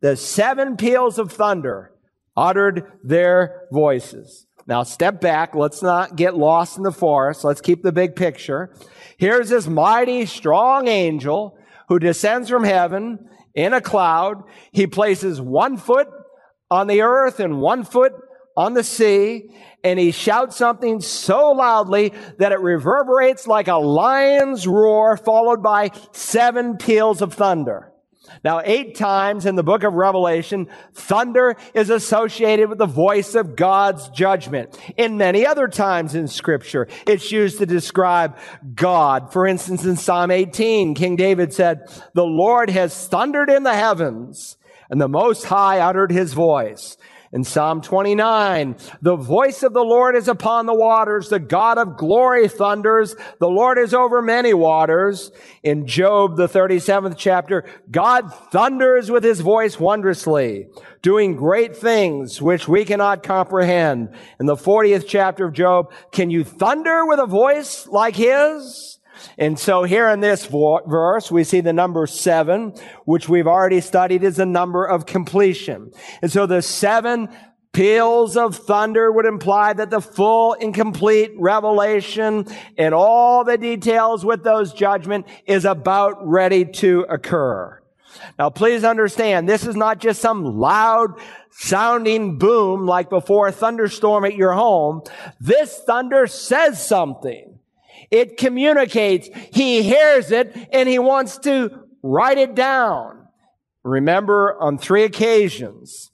the 0.00 0.16
seven 0.16 0.76
peals 0.76 1.18
of 1.18 1.32
thunder 1.32 1.92
uttered 2.36 2.90
their 3.04 3.68
voices. 3.70 4.46
Now 4.66 4.82
step 4.82 5.20
back. 5.20 5.54
Let's 5.54 5.82
not 5.82 6.16
get 6.16 6.36
lost 6.36 6.76
in 6.76 6.82
the 6.82 6.92
forest. 6.92 7.44
Let's 7.44 7.60
keep 7.60 7.82
the 7.82 7.92
big 7.92 8.16
picture. 8.16 8.74
Here's 9.16 9.48
this 9.48 9.68
mighty, 9.68 10.26
strong 10.26 10.88
angel 10.88 11.56
who 11.88 11.98
descends 11.98 12.48
from 12.48 12.64
heaven 12.64 13.28
in 13.54 13.72
a 13.72 13.80
cloud. 13.80 14.42
He 14.72 14.86
places 14.86 15.40
one 15.40 15.76
foot 15.76 16.08
on 16.70 16.86
the 16.86 17.02
earth 17.02 17.38
and 17.38 17.60
one 17.60 17.84
foot 17.84 18.12
on 18.56 18.74
the 18.74 18.84
sea, 18.84 19.50
and 19.84 19.98
he 19.98 20.10
shouts 20.10 20.56
something 20.56 21.00
so 21.00 21.50
loudly 21.52 22.12
that 22.38 22.52
it 22.52 22.60
reverberates 22.60 23.46
like 23.46 23.68
a 23.68 23.76
lion's 23.76 24.66
roar 24.66 25.16
followed 25.16 25.62
by 25.62 25.90
seven 26.12 26.76
peals 26.76 27.22
of 27.22 27.34
thunder. 27.34 27.92
Now, 28.44 28.60
eight 28.64 28.96
times 28.96 29.46
in 29.46 29.56
the 29.56 29.62
book 29.62 29.82
of 29.82 29.94
Revelation, 29.94 30.68
thunder 30.94 31.56
is 31.74 31.90
associated 31.90 32.68
with 32.68 32.78
the 32.78 32.86
voice 32.86 33.34
of 33.34 33.56
God's 33.56 34.08
judgment. 34.08 34.78
In 34.96 35.16
many 35.16 35.46
other 35.46 35.68
times 35.68 36.14
in 36.14 36.28
scripture, 36.28 36.88
it's 37.06 37.30
used 37.30 37.58
to 37.58 37.66
describe 37.66 38.38
God. 38.74 39.32
For 39.32 39.46
instance, 39.46 39.84
in 39.84 39.96
Psalm 39.96 40.30
18, 40.30 40.94
King 40.94 41.16
David 41.16 41.52
said, 41.52 41.88
the 42.14 42.24
Lord 42.24 42.70
has 42.70 43.06
thundered 43.08 43.50
in 43.50 43.64
the 43.64 43.74
heavens 43.74 44.56
and 44.88 45.00
the 45.00 45.08
Most 45.08 45.44
High 45.44 45.80
uttered 45.80 46.12
his 46.12 46.32
voice. 46.32 46.96
In 47.34 47.44
Psalm 47.44 47.80
29, 47.80 48.76
the 49.00 49.16
voice 49.16 49.62
of 49.62 49.72
the 49.72 49.82
Lord 49.82 50.16
is 50.16 50.28
upon 50.28 50.66
the 50.66 50.74
waters. 50.74 51.30
The 51.30 51.38
God 51.38 51.78
of 51.78 51.96
glory 51.96 52.46
thunders. 52.46 53.16
The 53.38 53.48
Lord 53.48 53.78
is 53.78 53.94
over 53.94 54.20
many 54.20 54.52
waters. 54.52 55.32
In 55.62 55.86
Job, 55.86 56.36
the 56.36 56.46
37th 56.46 57.16
chapter, 57.16 57.64
God 57.90 58.34
thunders 58.50 59.10
with 59.10 59.24
his 59.24 59.40
voice 59.40 59.80
wondrously, 59.80 60.66
doing 61.00 61.34
great 61.34 61.74
things 61.74 62.42
which 62.42 62.68
we 62.68 62.84
cannot 62.84 63.22
comprehend. 63.22 64.10
In 64.38 64.44
the 64.44 64.54
40th 64.54 65.06
chapter 65.08 65.46
of 65.46 65.54
Job, 65.54 65.90
can 66.10 66.28
you 66.28 66.44
thunder 66.44 67.06
with 67.06 67.18
a 67.18 67.26
voice 67.26 67.86
like 67.86 68.14
his? 68.14 68.98
And 69.38 69.58
so 69.58 69.84
here 69.84 70.08
in 70.08 70.20
this 70.20 70.46
verse, 70.46 71.30
we 71.30 71.44
see 71.44 71.60
the 71.60 71.72
number 71.72 72.06
seven, 72.06 72.74
which 73.04 73.28
we've 73.28 73.46
already 73.46 73.80
studied 73.80 74.24
is 74.24 74.38
a 74.38 74.46
number 74.46 74.84
of 74.84 75.06
completion. 75.06 75.92
And 76.22 76.30
so 76.30 76.46
the 76.46 76.62
seven 76.62 77.28
peals 77.72 78.36
of 78.36 78.54
thunder 78.56 79.10
would 79.10 79.24
imply 79.24 79.72
that 79.72 79.90
the 79.90 80.00
full 80.00 80.54
and 80.54 80.74
complete 80.74 81.32
revelation 81.38 82.46
and 82.76 82.94
all 82.94 83.44
the 83.44 83.56
details 83.56 84.24
with 84.24 84.44
those 84.44 84.72
judgment 84.72 85.26
is 85.46 85.64
about 85.64 86.16
ready 86.26 86.64
to 86.66 87.06
occur. 87.08 87.80
Now 88.38 88.50
please 88.50 88.84
understand, 88.84 89.48
this 89.48 89.66
is 89.66 89.74
not 89.74 90.00
just 90.00 90.20
some 90.20 90.44
loud 90.44 91.18
sounding 91.50 92.38
boom 92.38 92.86
like 92.86 93.08
before 93.08 93.48
a 93.48 93.52
thunderstorm 93.52 94.24
at 94.24 94.34
your 94.34 94.52
home. 94.52 95.02
This 95.40 95.78
thunder 95.86 96.26
says 96.26 96.86
something. 96.86 97.51
It 98.12 98.36
communicates. 98.36 99.28
He 99.52 99.82
hears 99.82 100.30
it 100.30 100.54
and 100.70 100.88
he 100.88 100.98
wants 100.98 101.38
to 101.38 101.88
write 102.02 102.38
it 102.38 102.54
down. 102.54 103.26
Remember 103.82 104.56
on 104.60 104.78
three 104.78 105.02
occasions, 105.02 106.10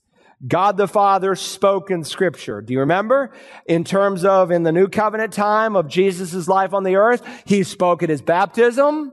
God 0.47 0.77
the 0.77 0.87
Father 0.87 1.35
spoke 1.35 1.91
in 1.91 2.05
scripture. 2.05 2.63
Do 2.63 2.73
you 2.73 2.81
remember? 2.81 3.33
In 3.67 3.83
terms 3.83 4.25
of 4.25 4.53
in 4.53 4.63
the 4.63 4.71
new 4.71 4.87
covenant 4.87 5.33
time 5.33 5.75
of 5.75 5.89
Jesus' 5.89 6.47
life 6.47 6.73
on 6.73 6.85
the 6.85 6.95
earth, 6.95 7.27
he 7.45 7.65
spoke 7.65 8.05
at 8.05 8.09
his 8.09 8.23
baptism. 8.23 9.13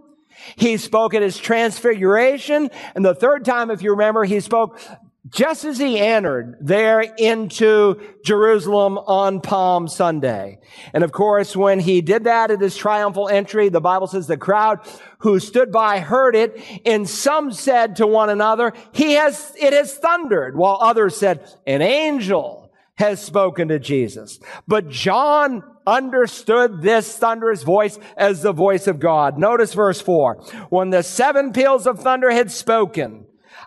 He 0.55 0.77
spoke 0.77 1.15
at 1.15 1.23
his 1.23 1.37
transfiguration. 1.37 2.69
And 2.93 3.03
the 3.03 3.15
third 3.15 3.43
time, 3.45 3.71
if 3.71 3.81
you 3.81 3.91
remember, 3.91 4.25
he 4.25 4.39
spoke 4.39 4.79
just 5.27 5.65
as 5.65 5.79
he 5.79 5.99
entered 5.99 6.55
there 6.61 7.01
into 7.01 7.99
Jerusalem 8.23 8.97
on 8.97 9.41
Palm 9.41 9.87
Sunday. 9.87 10.59
And 10.93 11.03
of 11.03 11.11
course, 11.11 11.55
when 11.55 11.79
he 11.79 12.01
did 12.01 12.25
that 12.25 12.51
at 12.51 12.61
his 12.61 12.77
triumphal 12.77 13.27
entry, 13.27 13.69
the 13.69 13.81
Bible 13.81 14.07
says 14.07 14.27
the 14.27 14.37
crowd 14.37 14.79
who 15.19 15.39
stood 15.39 15.71
by 15.71 15.99
heard 15.99 16.35
it, 16.35 16.61
and 16.85 17.09
some 17.09 17.51
said 17.51 17.95
to 17.95 18.05
one 18.05 18.29
another, 18.29 18.73
he 18.91 19.13
has, 19.13 19.53
it 19.59 19.73
has 19.73 19.95
thundered, 19.95 20.55
while 20.55 20.77
others 20.79 21.17
said, 21.17 21.51
an 21.65 21.81
angel 21.81 22.71
has 22.97 23.21
spoken 23.21 23.69
to 23.69 23.79
Jesus. 23.79 24.39
But 24.67 24.89
John 24.89 25.63
understood 25.87 26.81
this 26.81 27.17
thunderous 27.17 27.63
voice 27.63 27.99
as 28.15 28.41
the 28.41 28.53
voice 28.53 28.87
of 28.87 28.99
God. 28.99 29.37
Notice 29.37 29.73
verse 29.73 29.99
four. 29.99 30.35
When 30.69 30.91
the 30.91 31.03
seven 31.03 31.51
peals 31.51 31.87
of 31.87 31.99
thunder 31.99 32.31
had 32.31 32.51
spoken, 32.51 33.25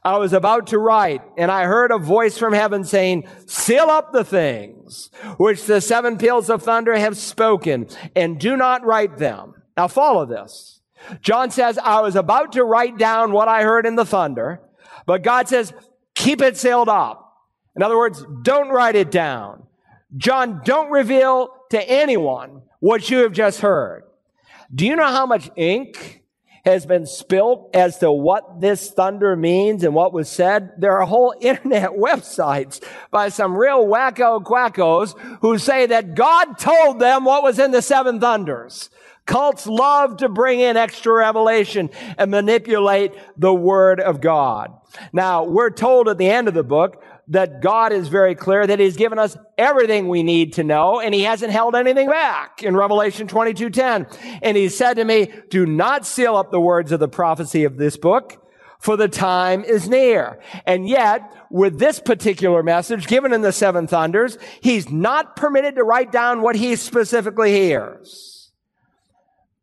I 0.09 0.17
was 0.17 0.33
about 0.33 0.69
to 0.69 0.79
write, 0.79 1.21
and 1.37 1.51
I 1.51 1.65
heard 1.65 1.91
a 1.91 1.99
voice 1.99 2.39
from 2.39 2.55
heaven 2.55 2.83
saying, 2.83 3.29
seal 3.45 3.91
up 3.91 4.11
the 4.11 4.25
things 4.25 5.11
which 5.37 5.67
the 5.67 5.83
seven 5.83 6.17
peals 6.17 6.49
of 6.49 6.63
thunder 6.63 6.97
have 6.97 7.15
spoken, 7.15 7.89
and 8.17 8.41
do 8.41 8.57
not 8.57 8.87
write 8.87 9.19
them. 9.19 9.53
Now 9.77 9.87
follow 9.87 10.25
this. 10.25 10.81
John 11.21 11.51
says, 11.51 11.77
I 11.77 12.01
was 12.01 12.17
about 12.17 12.53
to 12.53 12.65
write 12.65 12.97
down 12.97 13.33
what 13.33 13.49
I 13.49 13.65
heard 13.65 13.85
in 13.85 13.97
the 13.97 14.07
thunder, 14.07 14.63
but 15.05 15.23
God 15.23 15.47
says, 15.47 15.75
keep 16.15 16.41
it 16.41 16.57
sealed 16.57 16.89
up. 16.89 17.35
In 17.77 17.83
other 17.83 17.99
words, 17.99 18.25
don't 18.41 18.71
write 18.71 18.97
it 18.97 19.11
down. 19.11 19.65
John, 20.17 20.63
don't 20.65 20.91
reveal 20.91 21.51
to 21.69 21.87
anyone 21.87 22.63
what 22.81 23.11
you 23.11 23.19
have 23.19 23.33
just 23.33 23.61
heard. 23.61 24.05
Do 24.75 24.87
you 24.87 24.97
know 24.97 25.07
how 25.07 25.27
much 25.27 25.51
ink 25.55 26.23
has 26.65 26.87
been 26.87 27.07
spilt 27.07 27.71
as 27.75 27.99
to 27.99 28.11
what 28.11 28.61
this 28.61 28.91
thunder 28.91 29.37
means 29.37 29.85
and 29.85 29.95
what 29.95 30.13
was 30.13 30.29
said. 30.29 30.73
There 30.79 30.99
are 30.99 31.07
whole 31.07 31.35
internet 31.41 31.91
websites 31.91 32.83
by 33.11 33.29
some 33.29 33.57
real 33.57 33.87
wacko 33.87 34.43
quackos 34.43 35.19
who 35.41 35.59
say 35.59 35.87
that 35.87 36.15
God 36.15 36.59
told 36.59 36.99
them 36.99 37.25
what 37.25 37.43
was 37.43 37.59
in 37.59 37.71
the 37.71 37.83
seven 37.83 38.21
thunders. 38.21 38.91
Cults 39.29 39.67
love 39.67 40.17
to 40.17 40.31
bring 40.31 40.59
in 40.59 40.79
extra 40.79 41.13
revelation 41.13 41.91
and 42.17 42.31
manipulate 42.31 43.13
the 43.37 43.53
word 43.53 44.01
of 44.01 44.23
God. 44.23 44.73
Now, 45.13 45.45
we're 45.45 45.69
told 45.69 46.09
at 46.09 46.17
the 46.17 46.31
end 46.31 46.49
of 46.49 46.55
the 46.55 46.65
book 46.65 47.03
that 47.29 47.61
God 47.61 47.93
is 47.93 48.09
very 48.09 48.35
clear 48.35 48.67
that 48.67 48.79
He's 48.79 48.97
given 48.97 49.19
us 49.19 49.37
everything 49.59 50.09
we 50.09 50.23
need 50.23 50.55
to 50.55 50.65
know 50.65 50.99
and 50.99 51.13
He 51.15 51.25
hasn't 51.25 51.53
held 51.53 51.77
anything 51.77 52.09
back 52.09 52.63
in 52.63 52.75
Revelation 52.75 53.29
22:10. 53.29 54.41
And 54.41 54.57
He 54.57 54.71
said 54.71 54.95
to 54.95 55.05
me, 55.05 55.31
do 55.51 55.67
not 55.67 56.07
seal 56.07 56.35
up 56.35 56.51
the 56.51 56.59
words 56.59 56.91
of 56.91 56.99
the 56.99 57.07
prophecy 57.07 57.65
of 57.65 57.77
this 57.77 57.99
book, 57.99 58.43
for 58.81 58.97
the 58.97 59.09
time 59.09 59.63
is 59.63 59.91
near. 59.91 60.41
And 60.65 60.89
yet, 60.89 61.21
with 61.51 61.79
this 61.79 62.01
particular 62.01 62.63
message 62.63 63.07
given 63.07 63.35
in 63.35 63.43
the 63.43 63.53
seven 63.53 63.89
thunders, 63.89 64.39
He's 64.63 64.89
not 64.89 65.37
permitted 65.37 65.75
to 65.75 65.85
write 65.85 66.13
down 66.13 66.41
what 66.41 66.57
He 66.57 66.77
specifically 66.77 67.53
hears. 67.53 68.38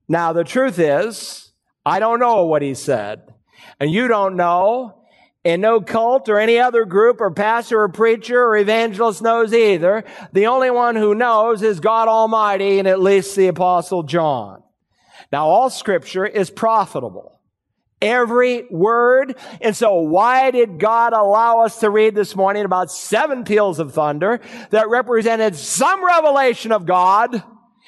Now, 0.07 0.33
the 0.33 0.43
truth 0.43 0.79
is, 0.79 1.51
I 1.85 1.99
don't 1.99 2.19
know 2.19 2.45
what 2.45 2.61
He 2.61 2.73
said. 2.73 3.33
And 3.79 3.91
you 3.91 4.07
don't 4.07 4.35
know, 4.35 5.05
and 5.45 5.61
no 5.61 5.79
cult 5.79 6.27
or 6.27 6.39
any 6.39 6.57
other 6.57 6.85
group 6.85 7.21
or 7.21 7.31
pastor 7.31 7.81
or 7.81 7.89
preacher 7.89 8.41
or 8.43 8.57
evangelist 8.57 9.21
knows 9.21 9.53
either. 9.53 10.03
The 10.33 10.47
only 10.47 10.71
one 10.71 10.95
who 10.95 11.13
knows 11.13 11.61
is 11.61 11.79
God 11.79 12.07
Almighty 12.07 12.79
and 12.79 12.87
at 12.87 12.99
least 12.99 13.35
the 13.35 13.47
apostle 13.47 14.01
John. 14.01 14.63
Now 15.31 15.45
all 15.45 15.69
scripture 15.69 16.25
is 16.25 16.49
profitable. 16.49 17.39
Every 18.01 18.65
word. 18.69 19.37
And 19.61 19.75
so 19.75 20.01
why 20.01 20.51
did 20.51 20.79
God 20.79 21.13
allow 21.13 21.63
us 21.63 21.79
to 21.79 21.89
read 21.89 22.15
this 22.15 22.35
morning 22.35 22.65
about 22.65 22.91
seven 22.91 23.43
peals 23.43 23.79
of 23.79 23.93
thunder 23.93 24.41
that 24.71 24.89
represented 24.89 25.55
some 25.55 26.03
revelation 26.03 26.71
of 26.71 26.85
God? 26.85 27.43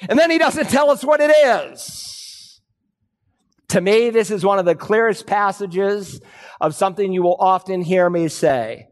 And 0.08 0.18
then 0.18 0.30
he 0.30 0.38
doesn't 0.38 0.68
tell 0.70 0.90
us 0.90 1.04
what 1.04 1.20
it 1.20 1.30
is. 1.30 2.60
To 3.68 3.80
me, 3.80 4.10
this 4.10 4.30
is 4.30 4.44
one 4.44 4.58
of 4.58 4.64
the 4.64 4.74
clearest 4.74 5.26
passages 5.26 6.20
of 6.60 6.74
something 6.74 7.12
you 7.12 7.22
will 7.22 7.36
often 7.38 7.82
hear 7.82 8.08
me 8.08 8.28
say. 8.28 8.88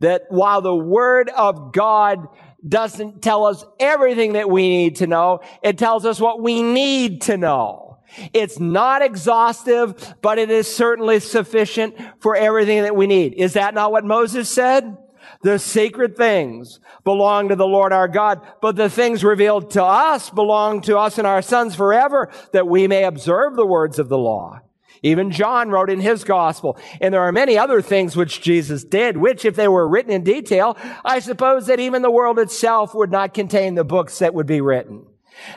That 0.00 0.22
while 0.28 0.60
the 0.60 0.74
word 0.74 1.30
of 1.30 1.72
God 1.72 2.26
doesn't 2.66 3.22
tell 3.22 3.46
us 3.46 3.64
everything 3.78 4.32
that 4.34 4.50
we 4.50 4.68
need 4.68 4.96
to 4.96 5.06
know, 5.06 5.40
it 5.62 5.78
tells 5.78 6.04
us 6.04 6.20
what 6.20 6.42
we 6.42 6.62
need 6.62 7.22
to 7.22 7.36
know. 7.36 7.98
It's 8.32 8.58
not 8.58 9.02
exhaustive, 9.02 10.16
but 10.22 10.38
it 10.38 10.50
is 10.50 10.66
certainly 10.66 11.20
sufficient 11.20 11.94
for 12.20 12.34
everything 12.34 12.82
that 12.82 12.96
we 12.96 13.06
need. 13.06 13.34
Is 13.34 13.52
that 13.52 13.74
not 13.74 13.92
what 13.92 14.04
Moses 14.04 14.48
said? 14.48 14.96
The 15.42 15.58
sacred 15.58 16.16
things 16.16 16.80
belong 17.04 17.48
to 17.48 17.56
the 17.56 17.66
Lord 17.66 17.92
our 17.92 18.08
God, 18.08 18.40
but 18.60 18.74
the 18.74 18.90
things 18.90 19.22
revealed 19.22 19.70
to 19.72 19.84
us 19.84 20.30
belong 20.30 20.80
to 20.82 20.98
us 20.98 21.18
and 21.18 21.26
our 21.26 21.42
sons 21.42 21.76
forever 21.76 22.30
that 22.52 22.66
we 22.66 22.88
may 22.88 23.04
observe 23.04 23.54
the 23.54 23.66
words 23.66 23.98
of 23.98 24.08
the 24.08 24.18
law. 24.18 24.60
Even 25.02 25.30
John 25.30 25.70
wrote 25.70 25.90
in 25.90 26.00
his 26.00 26.24
gospel. 26.24 26.76
And 27.00 27.14
there 27.14 27.20
are 27.20 27.32
many 27.32 27.56
other 27.56 27.80
things 27.80 28.16
which 28.16 28.40
Jesus 28.40 28.84
did, 28.84 29.16
which 29.16 29.44
if 29.44 29.54
they 29.54 29.68
were 29.68 29.88
written 29.88 30.12
in 30.12 30.24
detail, 30.24 30.76
I 31.04 31.20
suppose 31.20 31.66
that 31.66 31.80
even 31.80 32.02
the 32.02 32.10
world 32.10 32.38
itself 32.38 32.94
would 32.94 33.10
not 33.10 33.34
contain 33.34 33.74
the 33.74 33.84
books 33.84 34.18
that 34.18 34.34
would 34.34 34.46
be 34.46 34.60
written. 34.60 35.06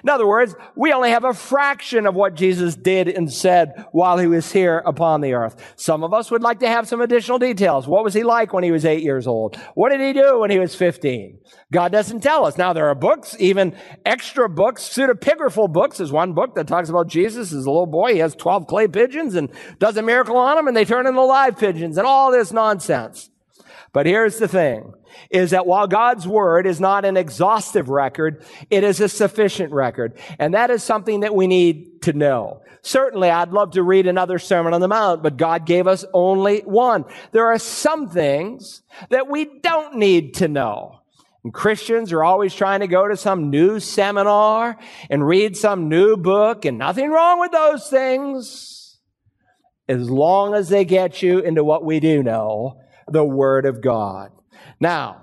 In 0.03 0.09
other 0.09 0.27
words, 0.27 0.55
we 0.75 0.93
only 0.93 1.11
have 1.11 1.23
a 1.23 1.33
fraction 1.33 2.05
of 2.05 2.15
what 2.15 2.35
Jesus 2.35 2.75
did 2.75 3.07
and 3.07 3.31
said 3.31 3.85
while 3.91 4.17
he 4.17 4.27
was 4.27 4.51
here 4.51 4.79
upon 4.85 5.21
the 5.21 5.33
earth. 5.33 5.55
Some 5.75 6.03
of 6.03 6.13
us 6.13 6.31
would 6.31 6.41
like 6.41 6.59
to 6.59 6.67
have 6.67 6.88
some 6.88 7.01
additional 7.01 7.39
details. 7.39 7.88
What 7.88 8.03
was 8.03 8.13
he 8.13 8.23
like 8.23 8.53
when 8.53 8.63
he 8.63 8.71
was 8.71 8.85
eight 8.85 9.03
years 9.03 9.27
old? 9.27 9.55
What 9.75 9.89
did 9.89 10.01
he 10.01 10.13
do 10.13 10.39
when 10.39 10.51
he 10.51 10.59
was 10.59 10.75
15? 10.75 11.39
God 11.71 11.91
doesn't 11.91 12.21
tell 12.21 12.45
us. 12.45 12.57
Now 12.57 12.73
there 12.73 12.88
are 12.88 12.95
books, 12.95 13.35
even 13.39 13.75
extra 14.05 14.50
books, 14.50 14.88
pseudepigraphal 14.88 15.71
books. 15.71 15.97
There's 15.97 16.11
one 16.11 16.33
book 16.33 16.55
that 16.55 16.67
talks 16.67 16.89
about 16.89 17.07
Jesus 17.07 17.51
as 17.53 17.65
a 17.65 17.71
little 17.71 17.85
boy. 17.85 18.13
He 18.13 18.19
has 18.19 18.35
12 18.35 18.67
clay 18.67 18.88
pigeons 18.88 19.35
and 19.35 19.50
does 19.79 19.97
a 19.97 20.01
miracle 20.01 20.38
on 20.38 20.55
them 20.55 20.67
and 20.67 20.75
they 20.75 20.85
turn 20.85 21.07
into 21.07 21.21
live 21.21 21.57
pigeons 21.57 21.97
and 21.97 22.07
all 22.07 22.31
this 22.31 22.51
nonsense. 22.51 23.29
But 23.93 24.05
here's 24.05 24.39
the 24.39 24.47
thing, 24.47 24.93
is 25.29 25.51
that 25.51 25.65
while 25.65 25.87
God's 25.87 26.27
word 26.27 26.65
is 26.65 26.79
not 26.79 27.05
an 27.05 27.17
exhaustive 27.17 27.89
record, 27.89 28.43
it 28.69 28.83
is 28.83 28.99
a 28.99 29.09
sufficient 29.09 29.71
record. 29.71 30.17
And 30.39 30.53
that 30.53 30.69
is 30.69 30.83
something 30.83 31.21
that 31.21 31.35
we 31.35 31.47
need 31.47 32.01
to 32.03 32.13
know. 32.13 32.61
Certainly, 32.81 33.29
I'd 33.29 33.51
love 33.51 33.71
to 33.71 33.83
read 33.83 34.07
another 34.07 34.39
Sermon 34.39 34.73
on 34.73 34.81
the 34.81 34.87
Mount, 34.87 35.21
but 35.21 35.37
God 35.37 35.65
gave 35.65 35.85
us 35.87 36.03
only 36.13 36.61
one. 36.61 37.05
There 37.31 37.47
are 37.47 37.59
some 37.59 38.09
things 38.09 38.81
that 39.09 39.29
we 39.29 39.59
don't 39.61 39.97
need 39.97 40.35
to 40.35 40.47
know. 40.47 41.01
And 41.43 41.53
Christians 41.53 42.11
are 42.11 42.23
always 42.23 42.53
trying 42.53 42.81
to 42.81 42.87
go 42.87 43.07
to 43.07 43.17
some 43.17 43.49
new 43.49 43.79
seminar 43.79 44.77
and 45.09 45.27
read 45.27 45.57
some 45.57 45.89
new 45.89 46.17
book, 46.17 46.65
and 46.65 46.77
nothing 46.77 47.09
wrong 47.09 47.39
with 47.39 47.51
those 47.51 47.87
things. 47.87 48.99
As 49.87 50.09
long 50.09 50.53
as 50.53 50.69
they 50.69 50.85
get 50.85 51.21
you 51.21 51.39
into 51.39 51.63
what 51.63 51.83
we 51.83 51.99
do 51.99 52.23
know, 52.23 52.79
the 53.07 53.25
Word 53.25 53.65
of 53.65 53.81
God. 53.81 54.31
Now, 54.81 55.21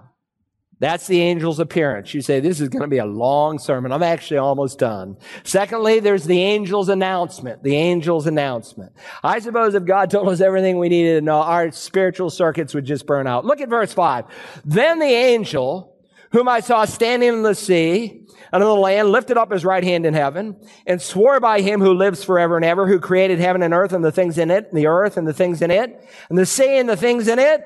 that's 0.80 1.08
the 1.08 1.20
angel's 1.20 1.58
appearance. 1.58 2.14
You 2.14 2.20
say, 2.20 2.38
this 2.38 2.60
is 2.60 2.68
going 2.68 2.82
to 2.82 2.88
be 2.88 2.98
a 2.98 3.04
long 3.04 3.58
sermon. 3.58 3.90
I'm 3.90 4.04
actually 4.04 4.38
almost 4.38 4.78
done. 4.78 5.16
Secondly, 5.42 5.98
there's 5.98 6.24
the 6.24 6.40
angel's 6.40 6.88
announcement. 6.88 7.64
The 7.64 7.76
angel's 7.76 8.28
announcement. 8.28 8.92
I 9.24 9.40
suppose 9.40 9.74
if 9.74 9.84
God 9.84 10.10
told 10.10 10.28
us 10.28 10.40
everything 10.40 10.78
we 10.78 10.88
needed 10.88 11.16
to 11.16 11.20
know, 11.20 11.38
our 11.38 11.72
spiritual 11.72 12.30
circuits 12.30 12.74
would 12.74 12.84
just 12.84 13.06
burn 13.06 13.26
out. 13.26 13.44
Look 13.44 13.60
at 13.60 13.68
verse 13.68 13.92
5. 13.92 14.26
Then 14.64 15.00
the 15.00 15.06
angel, 15.06 15.96
whom 16.30 16.48
I 16.48 16.60
saw 16.60 16.84
standing 16.84 17.28
in 17.28 17.42
the 17.42 17.56
sea, 17.56 18.26
and 18.52 18.62
on 18.62 18.68
the 18.68 18.80
land 18.80 19.10
lifted 19.10 19.36
up 19.36 19.50
his 19.50 19.64
right 19.64 19.82
hand 19.82 20.06
in 20.06 20.14
heaven 20.14 20.56
and 20.86 21.02
swore 21.02 21.40
by 21.40 21.60
him 21.60 21.80
who 21.80 21.92
lives 21.92 22.22
forever 22.22 22.54
and 22.54 22.64
ever, 22.64 22.86
who 22.86 23.00
created 23.00 23.40
heaven 23.40 23.62
and 23.62 23.74
earth 23.74 23.92
and 23.92 24.04
the 24.04 24.12
things 24.12 24.38
in 24.38 24.50
it, 24.50 24.68
and 24.68 24.78
the 24.78 24.86
earth 24.86 25.16
and 25.16 25.26
the 25.26 25.34
things 25.34 25.60
in 25.60 25.72
it, 25.72 26.08
and 26.28 26.38
the 26.38 26.46
sea 26.46 26.78
and 26.78 26.88
the 26.88 26.96
things 26.96 27.26
in 27.26 27.40
it, 27.40 27.64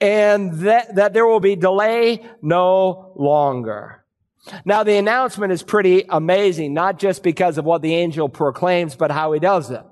and 0.00 0.52
that, 0.60 0.94
that 0.94 1.12
there 1.12 1.26
will 1.26 1.40
be 1.40 1.56
delay 1.56 2.24
no 2.40 3.12
longer. 3.16 4.04
Now 4.64 4.82
the 4.84 4.96
announcement 4.96 5.52
is 5.52 5.62
pretty 5.62 6.04
amazing, 6.08 6.74
not 6.74 6.98
just 6.98 7.22
because 7.22 7.58
of 7.58 7.64
what 7.64 7.82
the 7.82 7.94
angel 7.94 8.28
proclaims, 8.28 8.94
but 8.94 9.10
how 9.10 9.32
he 9.32 9.40
does 9.40 9.70
it. 9.70 9.82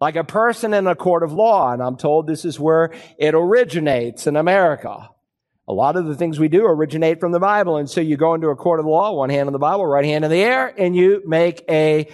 Like 0.00 0.16
a 0.16 0.24
person 0.24 0.74
in 0.74 0.86
a 0.86 0.96
court 0.96 1.22
of 1.22 1.32
law, 1.32 1.72
and 1.72 1.82
I'm 1.82 1.96
told 1.96 2.26
this 2.26 2.44
is 2.44 2.58
where 2.58 2.92
it 3.18 3.34
originates 3.34 4.26
in 4.26 4.36
America. 4.36 5.10
A 5.68 5.72
lot 5.72 5.96
of 5.96 6.06
the 6.06 6.16
things 6.16 6.40
we 6.40 6.48
do 6.48 6.66
originate 6.66 7.20
from 7.20 7.30
the 7.30 7.38
Bible, 7.38 7.76
and 7.76 7.88
so 7.88 8.00
you 8.00 8.16
go 8.16 8.34
into 8.34 8.48
a 8.48 8.56
court 8.56 8.80
of 8.80 8.86
law, 8.86 9.12
one 9.12 9.30
hand 9.30 9.46
on 9.46 9.52
the 9.52 9.60
Bible, 9.60 9.86
right 9.86 10.04
hand 10.04 10.24
in 10.24 10.30
the 10.30 10.42
air, 10.42 10.74
and 10.76 10.96
you 10.96 11.22
make 11.24 11.64
a 11.68 12.08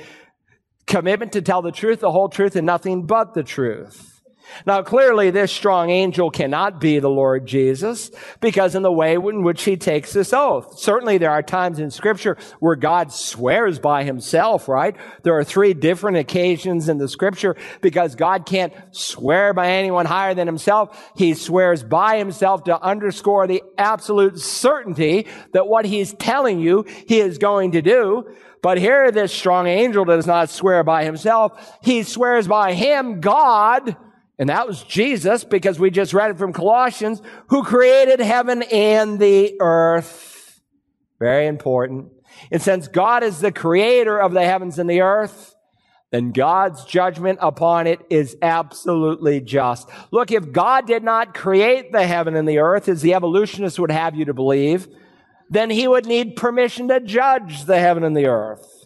commitment 0.87 1.32
to 1.32 1.42
tell 1.42 1.62
the 1.62 1.73
truth, 1.73 2.00
the 2.00 2.12
whole 2.12 2.28
truth, 2.28 2.56
and 2.56 2.66
nothing 2.66 3.06
but 3.06 3.32
the 3.32 3.42
truth. 3.42 4.18
Now, 4.67 4.83
clearly, 4.83 5.31
this 5.31 5.52
strong 5.52 5.90
angel 5.90 6.31
cannot 6.31 6.81
be 6.81 6.99
the 6.99 7.11
Lord 7.11 7.47
Jesus 7.47 8.11
because 8.40 8.75
in 8.75 8.83
the 8.83 8.93
way 8.93 9.14
in 9.14 9.43
which 9.43 9.64
he 9.64 9.76
takes 9.76 10.12
this 10.12 10.33
oath. 10.33 10.78
Certainly, 10.78 11.19
there 11.19 11.31
are 11.31 11.43
times 11.43 11.78
in 11.78 11.90
scripture 11.90 12.37
where 12.61 12.76
God 12.76 13.12
swears 13.12 13.78
by 13.78 14.05
himself, 14.05 14.69
right? 14.69 14.97
There 15.23 15.37
are 15.37 15.45
three 15.45 15.75
different 15.75 16.17
occasions 16.17 16.89
in 16.89 16.99
the 16.99 17.08
scripture 17.08 17.56
because 17.80 18.15
God 18.15 18.47
can't 18.47 18.73
swear 18.91 19.52
by 19.54 19.69
anyone 19.69 20.06
higher 20.06 20.34
than 20.34 20.47
himself. 20.47 21.13
He 21.17 21.34
swears 21.34 21.82
by 21.82 22.19
himself 22.19 22.65
to 22.65 22.80
underscore 22.80 23.47
the 23.47 23.63
absolute 23.76 24.39
certainty 24.39 25.26
that 25.52 25.67
what 25.67 25.84
he's 25.84 26.13
telling 26.15 26.61
you 26.61 26.84
he 27.06 27.21
is 27.21 27.39
going 27.39 27.73
to 27.73 27.82
do. 27.82 28.26
But 28.63 28.78
here, 28.78 29.11
this 29.11 29.32
strong 29.32 29.67
angel 29.67 30.04
does 30.04 30.26
not 30.26 30.50
swear 30.50 30.82
by 30.82 31.04
himself. 31.04 31.78
He 31.82 32.02
swears 32.02 32.49
by 32.49 32.75
him, 32.75 33.21
God, 33.21 33.97
and 34.39 34.49
that 34.49 34.69
was 34.69 34.83
Jesus 34.85 35.43
because 35.45 35.81
we 35.81 35.91
just 35.91 36.15
read 36.15 36.31
it 36.31 36.39
from 36.39 36.53
Colossians, 36.53 37.21
who 37.49 37.65
created 37.65 38.21
heaven 38.21 38.63
and 38.63 39.19
the 39.19 39.57
earth. 39.61 40.61
Very 41.19 41.47
important. 41.47 42.13
And 42.53 42.63
since 42.63 42.87
God 42.87 43.25
is 43.25 43.41
the 43.41 43.51
creator 43.51 44.19
of 44.19 44.33
the 44.33 44.45
heavens 44.45 44.79
and 44.79 44.89
the 44.89 45.01
earth, 45.01 45.55
then 46.11 46.33
God's 46.33 46.85
judgment 46.85 47.39
upon 47.43 47.87
it 47.87 48.01
is 48.09 48.37
absolutely 48.41 49.41
just. 49.41 49.89
Look, 50.11 50.31
if 50.31 50.53
God 50.53 50.87
did 50.87 51.03
not 51.03 51.35
create 51.35 51.93
the 51.93 52.07
heaven 52.07 52.35
and 52.35 52.49
the 52.49 52.59
earth, 52.59 52.89
as 52.89 53.03
the 53.03 53.15
evolutionists 53.15 53.79
would 53.79 53.91
have 53.91 54.15
you 54.15 54.25
to 54.27 54.35
believe, 54.35 54.89
then 55.51 55.69
he 55.69 55.89
would 55.89 56.07
need 56.07 56.37
permission 56.37 56.89
to 56.89 57.01
judge 57.01 57.65
the 57.65 57.79
heaven 57.79 58.05
and 58.05 58.17
the 58.17 58.27
earth. 58.27 58.77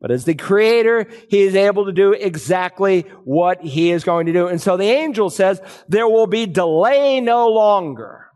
But 0.00 0.10
as 0.10 0.24
the 0.24 0.34
creator, 0.34 1.06
he 1.28 1.42
is 1.42 1.54
able 1.54 1.84
to 1.84 1.92
do 1.92 2.12
exactly 2.12 3.02
what 3.24 3.60
he 3.60 3.90
is 3.90 4.02
going 4.02 4.26
to 4.26 4.32
do. 4.32 4.46
And 4.46 4.60
so 4.60 4.76
the 4.76 4.84
angel 4.84 5.28
says, 5.28 5.60
there 5.88 6.08
will 6.08 6.26
be 6.26 6.46
delay 6.46 7.20
no 7.20 7.48
longer. 7.48 8.26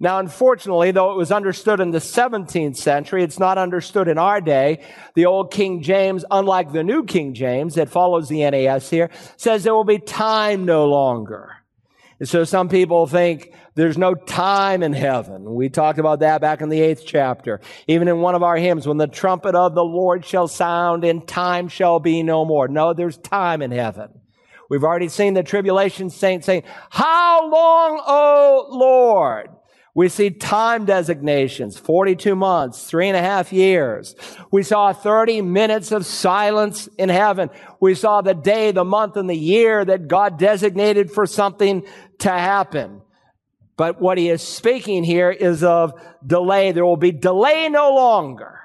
Now, 0.00 0.18
unfortunately, 0.18 0.90
though 0.90 1.12
it 1.12 1.16
was 1.16 1.30
understood 1.30 1.78
in 1.78 1.90
the 1.90 1.98
17th 1.98 2.76
century, 2.76 3.22
it's 3.22 3.38
not 3.38 3.58
understood 3.58 4.08
in 4.08 4.18
our 4.18 4.40
day. 4.40 4.84
The 5.14 5.26
old 5.26 5.52
King 5.52 5.82
James, 5.82 6.24
unlike 6.30 6.72
the 6.72 6.82
new 6.82 7.04
King 7.04 7.32
James 7.32 7.76
that 7.76 7.90
follows 7.90 8.28
the 8.28 8.48
NAS 8.50 8.90
here, 8.90 9.10
says 9.36 9.62
there 9.62 9.74
will 9.74 9.84
be 9.84 9.98
time 9.98 10.64
no 10.64 10.86
longer. 10.86 11.63
And 12.20 12.28
so 12.28 12.44
some 12.44 12.68
people 12.68 13.06
think 13.06 13.52
there's 13.74 13.98
no 13.98 14.14
time 14.14 14.82
in 14.82 14.92
heaven. 14.92 15.54
We 15.54 15.68
talked 15.68 15.98
about 15.98 16.20
that 16.20 16.40
back 16.40 16.60
in 16.60 16.68
the 16.68 16.80
eighth 16.80 17.02
chapter. 17.04 17.60
Even 17.88 18.08
in 18.08 18.20
one 18.20 18.34
of 18.34 18.42
our 18.42 18.56
hymns, 18.56 18.86
when 18.86 18.98
the 18.98 19.08
trumpet 19.08 19.54
of 19.54 19.74
the 19.74 19.84
Lord 19.84 20.24
shall 20.24 20.46
sound 20.46 21.04
and 21.04 21.26
time 21.26 21.68
shall 21.68 21.98
be 21.98 22.22
no 22.22 22.44
more. 22.44 22.68
No, 22.68 22.94
there's 22.94 23.18
time 23.18 23.62
in 23.62 23.72
heaven. 23.72 24.20
We've 24.70 24.84
already 24.84 25.08
seen 25.08 25.34
the 25.34 25.42
tribulation 25.42 26.08
saints 26.08 26.46
saying, 26.46 26.62
how 26.90 27.50
long, 27.50 28.02
O 28.06 28.66
Lord? 28.70 29.50
We 29.96 30.08
see 30.08 30.30
time 30.30 30.86
designations, 30.86 31.78
42 31.78 32.34
months, 32.34 32.84
three 32.84 33.08
and 33.08 33.16
a 33.16 33.22
half 33.22 33.52
years. 33.52 34.16
We 34.50 34.64
saw 34.64 34.92
30 34.92 35.42
minutes 35.42 35.92
of 35.92 36.04
silence 36.04 36.88
in 36.98 37.08
heaven. 37.08 37.48
We 37.78 37.94
saw 37.94 38.20
the 38.20 38.34
day, 38.34 38.72
the 38.72 38.84
month, 38.84 39.16
and 39.16 39.30
the 39.30 39.36
year 39.36 39.84
that 39.84 40.08
God 40.08 40.36
designated 40.36 41.12
for 41.12 41.26
something 41.26 41.84
to 42.18 42.30
happen. 42.30 43.02
But 43.76 44.00
what 44.00 44.18
he 44.18 44.30
is 44.30 44.42
speaking 44.42 45.04
here 45.04 45.30
is 45.30 45.62
of 45.62 45.92
delay. 46.26 46.72
There 46.72 46.84
will 46.84 46.96
be 46.96 47.12
delay 47.12 47.68
no 47.68 47.94
longer. 47.94 48.63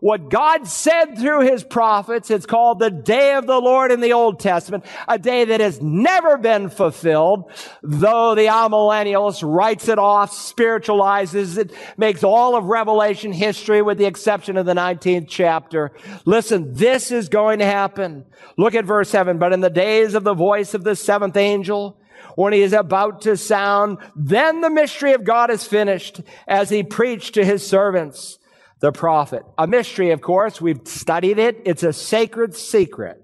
What 0.00 0.30
God 0.30 0.66
said 0.66 1.18
through 1.18 1.40
his 1.40 1.62
prophets, 1.62 2.30
it's 2.30 2.46
called 2.46 2.78
the 2.78 2.90
day 2.90 3.34
of 3.34 3.46
the 3.46 3.60
Lord 3.60 3.92
in 3.92 4.00
the 4.00 4.14
Old 4.14 4.40
Testament, 4.40 4.86
a 5.06 5.18
day 5.18 5.44
that 5.44 5.60
has 5.60 5.82
never 5.82 6.38
been 6.38 6.70
fulfilled, 6.70 7.52
though 7.82 8.34
the 8.34 8.46
amillennialist 8.46 9.42
writes 9.46 9.88
it 9.88 9.98
off, 9.98 10.32
spiritualizes 10.32 11.58
it, 11.58 11.70
makes 11.98 12.24
all 12.24 12.56
of 12.56 12.64
Revelation 12.64 13.30
history 13.30 13.82
with 13.82 13.98
the 13.98 14.06
exception 14.06 14.56
of 14.56 14.64
the 14.64 14.72
19th 14.72 15.28
chapter. 15.28 15.92
Listen, 16.24 16.72
this 16.72 17.10
is 17.10 17.28
going 17.28 17.58
to 17.58 17.66
happen. 17.66 18.24
Look 18.56 18.74
at 18.74 18.86
verse 18.86 19.10
7. 19.10 19.38
But 19.38 19.52
in 19.52 19.60
the 19.60 19.68
days 19.68 20.14
of 20.14 20.24
the 20.24 20.34
voice 20.34 20.72
of 20.72 20.84
the 20.84 20.96
seventh 20.96 21.36
angel, 21.36 22.00
when 22.36 22.54
he 22.54 22.62
is 22.62 22.72
about 22.72 23.20
to 23.22 23.36
sound, 23.36 23.98
then 24.16 24.62
the 24.62 24.70
mystery 24.70 25.12
of 25.12 25.24
God 25.24 25.50
is 25.50 25.64
finished 25.64 26.22
as 26.48 26.70
he 26.70 26.82
preached 26.82 27.34
to 27.34 27.44
his 27.44 27.66
servants 27.66 28.38
the 28.84 28.92
prophet. 28.92 29.42
A 29.56 29.66
mystery, 29.66 30.10
of 30.10 30.20
course. 30.20 30.60
We've 30.60 30.86
studied 30.86 31.38
it. 31.38 31.62
It's 31.64 31.82
a 31.82 31.92
sacred 31.92 32.54
secret. 32.54 33.18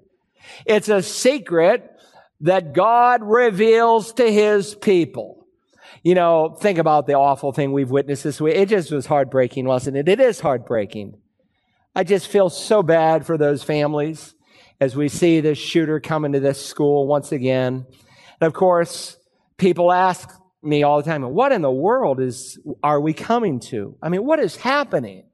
It's 0.64 0.88
a 0.88 1.02
secret 1.02 1.84
that 2.40 2.72
God 2.72 3.20
reveals 3.22 4.14
to 4.14 4.32
his 4.32 4.74
people. 4.74 5.46
You 6.02 6.14
know, 6.14 6.56
think 6.58 6.78
about 6.78 7.06
the 7.06 7.12
awful 7.12 7.52
thing 7.52 7.72
we've 7.72 7.90
witnessed 7.90 8.24
this 8.24 8.40
week. 8.40 8.56
It 8.56 8.70
just 8.70 8.90
was 8.90 9.04
heartbreaking, 9.04 9.66
wasn't 9.66 9.98
it? 9.98 10.08
It 10.08 10.18
is 10.18 10.40
heartbreaking. 10.40 11.18
I 11.94 12.04
just 12.04 12.28
feel 12.28 12.48
so 12.48 12.82
bad 12.82 13.26
for 13.26 13.36
those 13.36 13.62
families 13.62 14.34
as 14.80 14.96
we 14.96 15.10
see 15.10 15.40
this 15.42 15.58
shooter 15.58 16.00
come 16.00 16.24
into 16.24 16.40
this 16.40 16.64
school 16.64 17.06
once 17.06 17.32
again. 17.32 17.84
And 18.40 18.46
of 18.46 18.54
course, 18.54 19.18
people 19.58 19.92
ask 19.92 20.26
me 20.62 20.84
all 20.84 21.02
the 21.02 21.10
time, 21.10 21.22
what 21.22 21.52
in 21.52 21.60
the 21.60 21.70
world 21.70 22.18
is, 22.18 22.58
are 22.82 22.98
we 22.98 23.12
coming 23.12 23.60
to? 23.60 23.98
I 24.02 24.08
mean, 24.08 24.24
what 24.24 24.40
is 24.40 24.56
happening? 24.56 25.24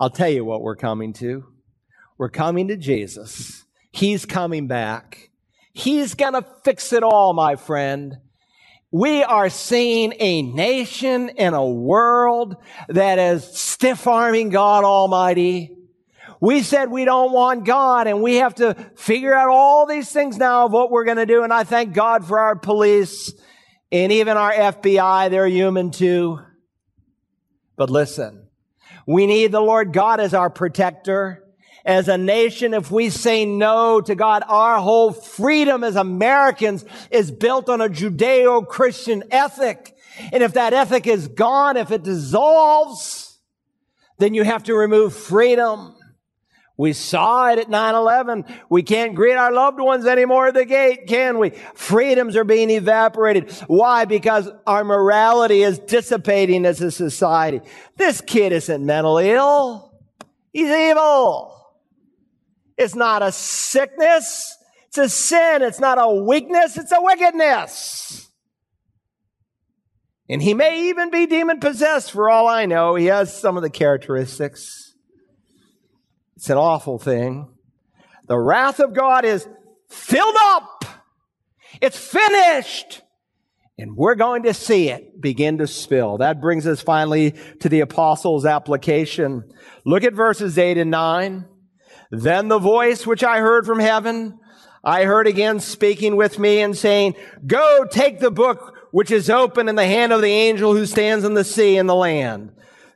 I'll 0.00 0.10
tell 0.10 0.28
you 0.28 0.44
what 0.44 0.62
we're 0.62 0.76
coming 0.76 1.12
to. 1.14 1.44
We're 2.18 2.30
coming 2.30 2.68
to 2.68 2.76
Jesus. 2.76 3.64
He's 3.92 4.26
coming 4.26 4.66
back. 4.66 5.30
He's 5.72 6.14
going 6.14 6.34
to 6.34 6.46
fix 6.64 6.92
it 6.92 7.02
all, 7.02 7.32
my 7.32 7.56
friend. 7.56 8.16
We 8.90 9.24
are 9.24 9.50
seeing 9.50 10.14
a 10.20 10.42
nation 10.42 11.30
and 11.30 11.54
a 11.54 11.64
world 11.64 12.56
that 12.88 13.18
is 13.18 13.44
stiff 13.44 14.06
arming 14.06 14.50
God 14.50 14.84
Almighty. 14.84 15.76
We 16.40 16.62
said 16.62 16.90
we 16.90 17.04
don't 17.04 17.32
want 17.32 17.64
God 17.64 18.06
and 18.06 18.22
we 18.22 18.36
have 18.36 18.54
to 18.56 18.74
figure 18.96 19.34
out 19.34 19.48
all 19.48 19.86
these 19.86 20.10
things 20.10 20.36
now 20.36 20.66
of 20.66 20.72
what 20.72 20.90
we're 20.90 21.04
going 21.04 21.16
to 21.16 21.26
do. 21.26 21.42
And 21.42 21.52
I 21.52 21.64
thank 21.64 21.92
God 21.92 22.24
for 22.24 22.38
our 22.38 22.54
police 22.54 23.32
and 23.90 24.12
even 24.12 24.36
our 24.36 24.52
FBI. 24.52 25.30
They're 25.30 25.48
human 25.48 25.90
too. 25.90 26.38
But 27.76 27.90
listen, 27.90 28.43
we 29.06 29.26
need 29.26 29.52
the 29.52 29.60
Lord 29.60 29.92
God 29.92 30.20
as 30.20 30.34
our 30.34 30.50
protector 30.50 31.44
as 31.84 32.08
a 32.08 32.16
nation, 32.16 32.72
if 32.72 32.90
we 32.90 33.10
say 33.10 33.44
no 33.44 34.00
to 34.00 34.14
God, 34.14 34.42
our 34.46 34.80
whole 34.80 35.12
freedom 35.12 35.84
as 35.84 35.96
Americans 35.96 36.84
is 37.10 37.30
built 37.30 37.68
on 37.68 37.82
a 37.82 37.88
Judeo-Christian 37.88 39.24
ethic. 39.30 39.94
And 40.32 40.42
if 40.42 40.54
that 40.54 40.72
ethic 40.72 41.06
is 41.06 41.28
gone, 41.28 41.76
if 41.76 41.90
it 41.90 42.02
dissolves, 42.02 43.38
then 44.18 44.32
you 44.32 44.44
have 44.44 44.62
to 44.64 44.74
remove 44.74 45.14
freedom. 45.14 45.94
We 46.76 46.92
saw 46.92 47.50
it 47.50 47.60
at 47.60 47.68
9-11. 47.68 48.52
We 48.68 48.82
can't 48.82 49.14
greet 49.14 49.34
our 49.34 49.52
loved 49.52 49.78
ones 49.78 50.06
anymore 50.06 50.48
at 50.48 50.54
the 50.54 50.64
gate, 50.64 51.06
can 51.06 51.38
we? 51.38 51.50
Freedoms 51.74 52.34
are 52.34 52.42
being 52.44 52.68
evaporated. 52.68 53.52
Why? 53.68 54.06
Because 54.06 54.50
our 54.66 54.82
morality 54.82 55.62
is 55.62 55.78
dissipating 55.78 56.66
as 56.66 56.80
a 56.80 56.90
society. 56.90 57.60
This 57.96 58.20
kid 58.20 58.52
isn't 58.52 58.84
mentally 58.84 59.30
ill. 59.30 59.92
He's 60.52 60.68
evil. 60.68 61.52
It's 62.76 62.96
not 62.96 63.22
a 63.22 63.30
sickness. 63.30 64.56
It's 64.88 64.98
a 64.98 65.08
sin. 65.08 65.62
It's 65.62 65.80
not 65.80 65.98
a 66.00 66.12
weakness. 66.12 66.76
It's 66.76 66.92
a 66.92 67.00
wickedness. 67.00 68.28
And 70.28 70.42
he 70.42 70.54
may 70.54 70.88
even 70.88 71.10
be 71.10 71.26
demon 71.26 71.60
possessed 71.60 72.10
for 72.10 72.30
all 72.30 72.48
I 72.48 72.66
know. 72.66 72.96
He 72.96 73.06
has 73.06 73.38
some 73.38 73.56
of 73.56 73.62
the 73.62 73.70
characteristics. 73.70 74.83
It's 76.44 76.50
an 76.50 76.58
awful 76.58 76.98
thing. 76.98 77.48
The 78.28 78.38
wrath 78.38 78.78
of 78.78 78.92
God 78.92 79.24
is 79.24 79.48
filled 79.88 80.36
up. 80.38 80.84
It's 81.80 81.96
finished. 81.96 83.00
And 83.78 83.96
we're 83.96 84.14
going 84.14 84.42
to 84.42 84.52
see 84.52 84.90
it 84.90 85.22
begin 85.22 85.56
to 85.56 85.66
spill. 85.66 86.18
That 86.18 86.42
brings 86.42 86.66
us 86.66 86.82
finally 86.82 87.32
to 87.60 87.70
the 87.70 87.80
apostles' 87.80 88.44
application. 88.44 89.54
Look 89.86 90.04
at 90.04 90.12
verses 90.12 90.58
8 90.58 90.76
and 90.76 90.90
9. 90.90 91.46
Then 92.10 92.48
the 92.48 92.58
voice 92.58 93.06
which 93.06 93.24
I 93.24 93.38
heard 93.38 93.64
from 93.64 93.78
heaven, 93.78 94.38
I 94.84 95.04
heard 95.04 95.26
again 95.26 95.60
speaking 95.60 96.14
with 96.14 96.38
me 96.38 96.60
and 96.60 96.76
saying, 96.76 97.14
go 97.46 97.86
take 97.90 98.20
the 98.20 98.30
book 98.30 98.74
which 98.90 99.10
is 99.10 99.30
open 99.30 99.66
in 99.66 99.76
the 99.76 99.86
hand 99.86 100.12
of 100.12 100.20
the 100.20 100.28
angel 100.28 100.74
who 100.74 100.84
stands 100.84 101.24
in 101.24 101.32
the 101.32 101.42
sea 101.42 101.78
and 101.78 101.88
the 101.88 101.94
land. 101.94 102.52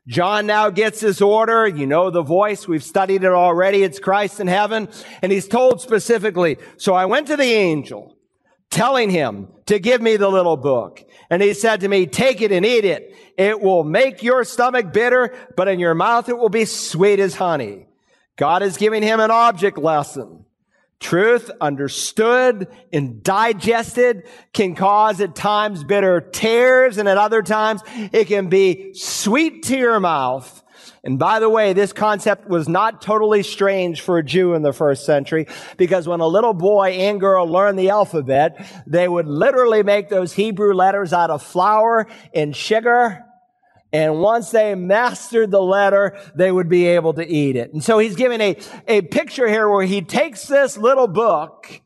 John 0.09 0.47
now 0.47 0.71
gets 0.71 1.01
this 1.01 1.21
order. 1.21 1.69
You 1.69 1.87
know 1.87 2.11
the 2.11 2.23
voice. 2.23 2.67
We've 2.67 2.83
studied 2.83 3.25
it 3.25 3.33
already. 3.33 3.83
It's 3.83 3.99
Christ 3.99 4.41
in 4.41 4.47
heaven. 4.47 4.89
And 5.21 5.31
he's 5.31 5.47
told 5.47 5.83
specifically, 5.83 6.57
so 6.79 6.95
I 6.95 7.05
went 7.05 7.27
to 7.27 7.37
the 7.37 7.45
angel 7.45 8.17
telling 8.71 9.11
him 9.11 9.49
to 9.67 9.79
give 9.79 10.01
me 10.01 10.17
the 10.17 10.31
little 10.31 10.57
book. 10.57 11.05
And 11.29 11.43
he 11.43 11.53
said 11.53 11.81
to 11.81 11.89
me, 11.89 12.07
take 12.07 12.41
it 12.41 12.53
and 12.53 12.65
eat 12.65 12.87
it. 12.87 13.15
It 13.37 13.61
will 13.61 13.85
make 13.85 14.23
your 14.23 14.45
stomach 14.45 14.95
bitter, 14.95 15.37
but 15.57 15.69
in 15.69 15.79
your 15.79 15.95
mouth 15.95 16.31
it 16.31 16.39
will 16.39 16.49
be 16.49 16.65
sweet 16.65 17.21
as 17.21 17.35
honey. 17.35 17.87
God 18.37 18.63
is 18.63 18.79
giving 18.79 19.03
him 19.03 19.21
an 19.21 19.31
object 19.31 19.77
lesson. 19.77 20.47
Truth 21.01 21.51
understood 21.61 22.67
and 22.93 23.23
digested 23.23 24.25
can 24.53 24.75
cause 24.75 25.21
at 25.21 25.37
times 25.37 25.85
bitter 25.85 26.21
tears 26.21 26.99
and 26.99 27.09
at 27.09 27.17
other 27.17 27.41
times 27.41 27.83
it 28.13 28.25
can 28.25 28.49
be 28.49 28.95
sweet 28.95 29.63
to 29.65 29.77
your 29.77 30.01
mouth. 30.01 30.65
And 31.05 31.17
by 31.17 31.39
the 31.39 31.49
way, 31.49 31.73
this 31.73 31.93
concept 31.93 32.49
was 32.49 32.69
not 32.69 33.01
totally 33.01 33.45
strange 33.45 34.01
for 34.01 34.19
a 34.19 34.25
Jew 34.25 34.55
in 34.55 34.63
the 34.63 34.73
first 34.73 35.07
century 35.07 35.47
because 35.77 36.09
when 36.09 36.19
a 36.19 36.27
little 36.27 36.55
boy 36.55 36.91
and 36.91 37.21
girl 37.21 37.47
learned 37.47 37.79
the 37.79 37.91
alphabet, 37.91 38.67
they 38.87 39.07
would 39.07 39.29
literally 39.29 39.85
make 39.85 40.09
those 40.09 40.33
Hebrew 40.33 40.75
letters 40.75 41.13
out 41.13 41.31
of 41.31 41.43
flour 41.43 42.09
and 42.35 42.55
sugar 42.55 43.25
and 43.93 44.19
once 44.19 44.51
they 44.51 44.75
mastered 44.75 45.51
the 45.51 45.63
letter, 45.63 46.19
they 46.35 46.53
would 46.53 46.69
be 46.69 46.87
able 46.87 47.15
to 47.15 47.27
eat 47.27 47.57
it. 47.57 47.73
And 47.73 47.83
so 47.83 47.99
he's 47.99 48.17
giving 48.17 48.41
a, 48.41 48.57
a 48.87 49.01
picture 49.03 49.49
here 49.49 49.69
where 49.69 49.87
he 49.87 50.03
takes 50.03 50.47
this 50.47 50.77
little 50.77 51.09
book 51.09 51.81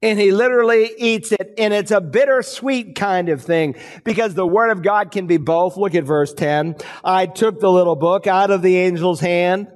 and 0.00 0.18
he 0.18 0.32
literally 0.32 0.90
eats 0.96 1.30
it. 1.30 1.54
And 1.58 1.74
it's 1.74 1.90
a 1.90 2.00
bittersweet 2.00 2.96
kind 2.96 3.28
of 3.28 3.42
thing 3.42 3.76
because 4.02 4.34
the 4.34 4.46
word 4.46 4.70
of 4.70 4.82
God 4.82 5.10
can 5.10 5.26
be 5.26 5.36
both. 5.36 5.76
Look 5.76 5.94
at 5.94 6.04
verse 6.04 6.32
10. 6.32 6.76
I 7.04 7.26
took 7.26 7.60
the 7.60 7.70
little 7.70 7.96
book 7.96 8.26
out 8.26 8.50
of 8.50 8.62
the 8.62 8.80
angel's 8.80 9.20
hand 9.20 9.68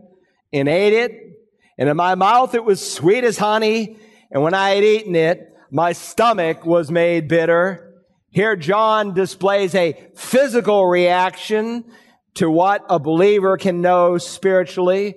and 0.53 0.69
ate 0.69 0.95
it. 0.95 1.12
And 1.79 1.91
in 1.91 1.97
my 1.97 2.15
mouth 2.15 2.55
it 2.55 2.65
was 2.65 2.91
sweet 2.91 3.23
as 3.23 3.37
honey. 3.37 3.99
And 4.31 4.43
when 4.43 4.55
I 4.55 4.71
had 4.71 4.83
eaten 4.83 5.15
it, 5.15 5.53
my 5.71 5.93
stomach 5.93 6.65
was 6.65 6.91
made 6.91 7.29
bitter. 7.29 7.86
Here, 8.31 8.57
John 8.57 9.15
displays 9.15 9.75
a 9.75 10.11
physical 10.15 10.87
reaction 10.87 11.85
to 12.35 12.51
what 12.51 12.85
a 12.89 12.99
believer 12.99 13.57
can 13.57 13.81
know 13.81 14.19
spiritually. 14.19 15.15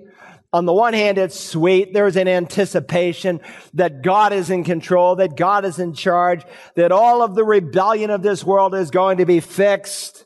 On 0.51 0.65
the 0.65 0.73
one 0.73 0.93
hand, 0.93 1.17
it's 1.17 1.39
sweet. 1.39 1.93
There's 1.93 2.15
an 2.15 2.27
anticipation 2.27 3.41
that 3.73 4.01
God 4.01 4.33
is 4.33 4.49
in 4.49 4.63
control, 4.63 5.17
that 5.17 5.35
God 5.35 5.63
is 5.65 5.77
in 5.79 5.93
charge, 5.93 6.43
that 6.75 6.91
all 6.91 7.21
of 7.21 7.35
the 7.35 7.43
rebellion 7.43 8.09
of 8.09 8.23
this 8.23 8.43
world 8.43 8.73
is 8.73 8.89
going 8.89 9.17
to 9.17 9.25
be 9.25 9.41
fixed. 9.41 10.25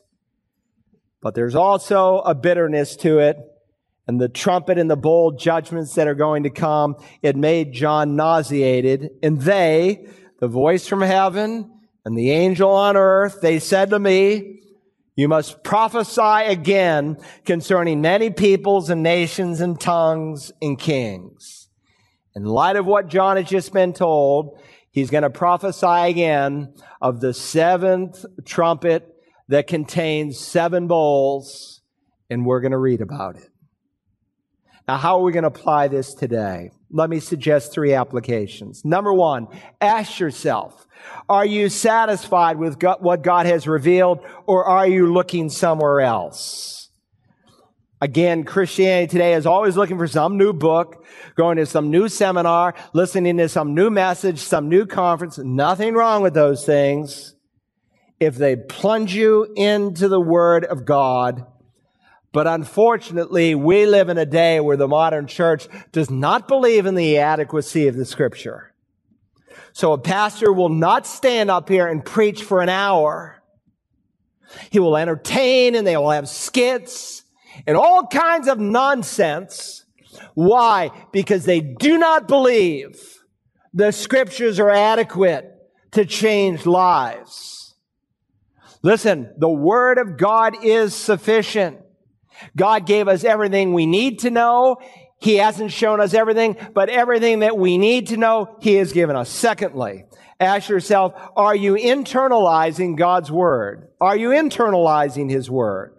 But 1.20 1.34
there's 1.34 1.54
also 1.54 2.18
a 2.18 2.34
bitterness 2.34 2.96
to 2.96 3.18
it. 3.18 3.36
And 4.06 4.20
the 4.20 4.28
trumpet 4.28 4.78
and 4.78 4.90
the 4.90 4.96
bowl 4.96 5.32
judgments 5.32 5.94
that 5.94 6.06
are 6.06 6.14
going 6.14 6.42
to 6.42 6.50
come, 6.50 6.96
it 7.22 7.36
made 7.36 7.72
John 7.72 8.16
nauseated. 8.16 9.10
And 9.22 9.40
they, 9.40 10.06
the 10.40 10.48
voice 10.48 10.86
from 10.86 11.00
heaven, 11.00 11.73
and 12.04 12.16
the 12.16 12.30
angel 12.30 12.70
on 12.70 12.96
earth, 12.96 13.40
they 13.40 13.58
said 13.58 13.90
to 13.90 13.98
me, 13.98 14.60
you 15.16 15.28
must 15.28 15.62
prophesy 15.62 16.20
again 16.20 17.18
concerning 17.44 18.00
many 18.00 18.30
peoples 18.30 18.90
and 18.90 19.02
nations 19.02 19.60
and 19.60 19.80
tongues 19.80 20.52
and 20.60 20.78
kings. 20.78 21.68
In 22.34 22.44
light 22.44 22.76
of 22.76 22.84
what 22.84 23.08
John 23.08 23.36
has 23.36 23.46
just 23.46 23.72
been 23.72 23.92
told, 23.92 24.60
he's 24.90 25.10
going 25.10 25.22
to 25.22 25.30
prophesy 25.30 25.86
again 25.86 26.74
of 27.00 27.20
the 27.20 27.32
seventh 27.32 28.24
trumpet 28.44 29.08
that 29.48 29.68
contains 29.68 30.38
seven 30.40 30.88
bowls, 30.88 31.80
and 32.28 32.44
we're 32.44 32.60
going 32.60 32.72
to 32.72 32.78
read 32.78 33.00
about 33.00 33.36
it. 33.36 33.48
Now, 34.88 34.96
how 34.96 35.18
are 35.18 35.22
we 35.22 35.32
going 35.32 35.44
to 35.44 35.48
apply 35.48 35.88
this 35.88 36.12
today? 36.12 36.70
Let 36.94 37.10
me 37.10 37.18
suggest 37.18 37.72
three 37.72 37.92
applications. 37.92 38.84
Number 38.84 39.12
one, 39.12 39.48
ask 39.80 40.20
yourself, 40.20 40.86
are 41.28 41.44
you 41.44 41.68
satisfied 41.68 42.56
with 42.56 42.78
God, 42.78 42.98
what 43.02 43.22
God 43.22 43.46
has 43.46 43.66
revealed 43.66 44.20
or 44.46 44.64
are 44.64 44.86
you 44.86 45.12
looking 45.12 45.50
somewhere 45.50 46.02
else? 46.02 46.90
Again, 48.00 48.44
Christianity 48.44 49.10
today 49.10 49.34
is 49.34 49.44
always 49.44 49.76
looking 49.76 49.98
for 49.98 50.06
some 50.06 50.38
new 50.38 50.52
book, 50.52 51.04
going 51.36 51.56
to 51.56 51.66
some 51.66 51.90
new 51.90 52.08
seminar, 52.08 52.76
listening 52.92 53.38
to 53.38 53.48
some 53.48 53.74
new 53.74 53.90
message, 53.90 54.38
some 54.38 54.68
new 54.68 54.86
conference. 54.86 55.36
Nothing 55.36 55.94
wrong 55.94 56.22
with 56.22 56.34
those 56.34 56.64
things 56.64 57.34
if 58.20 58.36
they 58.36 58.54
plunge 58.54 59.16
you 59.16 59.52
into 59.56 60.06
the 60.06 60.20
Word 60.20 60.64
of 60.64 60.84
God 60.84 61.44
but 62.34 62.48
unfortunately, 62.48 63.54
we 63.54 63.86
live 63.86 64.08
in 64.08 64.18
a 64.18 64.26
day 64.26 64.58
where 64.58 64.76
the 64.76 64.88
modern 64.88 65.28
church 65.28 65.68
does 65.92 66.10
not 66.10 66.48
believe 66.48 66.84
in 66.84 66.96
the 66.96 67.18
adequacy 67.18 67.86
of 67.86 67.94
the 67.94 68.04
scripture. 68.04 68.74
So 69.72 69.92
a 69.92 69.98
pastor 69.98 70.52
will 70.52 70.68
not 70.68 71.06
stand 71.06 71.48
up 71.48 71.68
here 71.68 71.86
and 71.86 72.04
preach 72.04 72.42
for 72.42 72.60
an 72.60 72.68
hour. 72.68 73.40
He 74.70 74.80
will 74.80 74.96
entertain 74.96 75.76
and 75.76 75.86
they 75.86 75.96
will 75.96 76.10
have 76.10 76.28
skits 76.28 77.22
and 77.68 77.76
all 77.76 78.08
kinds 78.08 78.48
of 78.48 78.58
nonsense. 78.58 79.84
Why? 80.34 80.90
Because 81.12 81.44
they 81.44 81.60
do 81.60 81.98
not 81.98 82.26
believe 82.26 83.00
the 83.72 83.92
scriptures 83.92 84.58
are 84.58 84.70
adequate 84.70 85.52
to 85.92 86.04
change 86.04 86.66
lives. 86.66 87.76
Listen, 88.82 89.32
the 89.38 89.48
word 89.48 89.98
of 89.98 90.16
God 90.16 90.64
is 90.64 90.96
sufficient. 90.96 91.78
God 92.56 92.86
gave 92.86 93.08
us 93.08 93.24
everything 93.24 93.72
we 93.72 93.86
need 93.86 94.20
to 94.20 94.30
know. 94.30 94.78
He 95.18 95.36
hasn't 95.36 95.72
shown 95.72 96.00
us 96.00 96.14
everything, 96.14 96.56
but 96.74 96.88
everything 96.88 97.40
that 97.40 97.56
we 97.56 97.78
need 97.78 98.08
to 98.08 98.16
know, 98.16 98.56
He 98.60 98.74
has 98.74 98.92
given 98.92 99.16
us. 99.16 99.30
Secondly, 99.30 100.04
ask 100.38 100.68
yourself, 100.68 101.14
are 101.36 101.54
you 101.54 101.74
internalizing 101.74 102.96
God's 102.96 103.30
Word? 103.30 103.88
Are 104.00 104.16
you 104.16 104.30
internalizing 104.30 105.30
His 105.30 105.50
Word? 105.50 105.94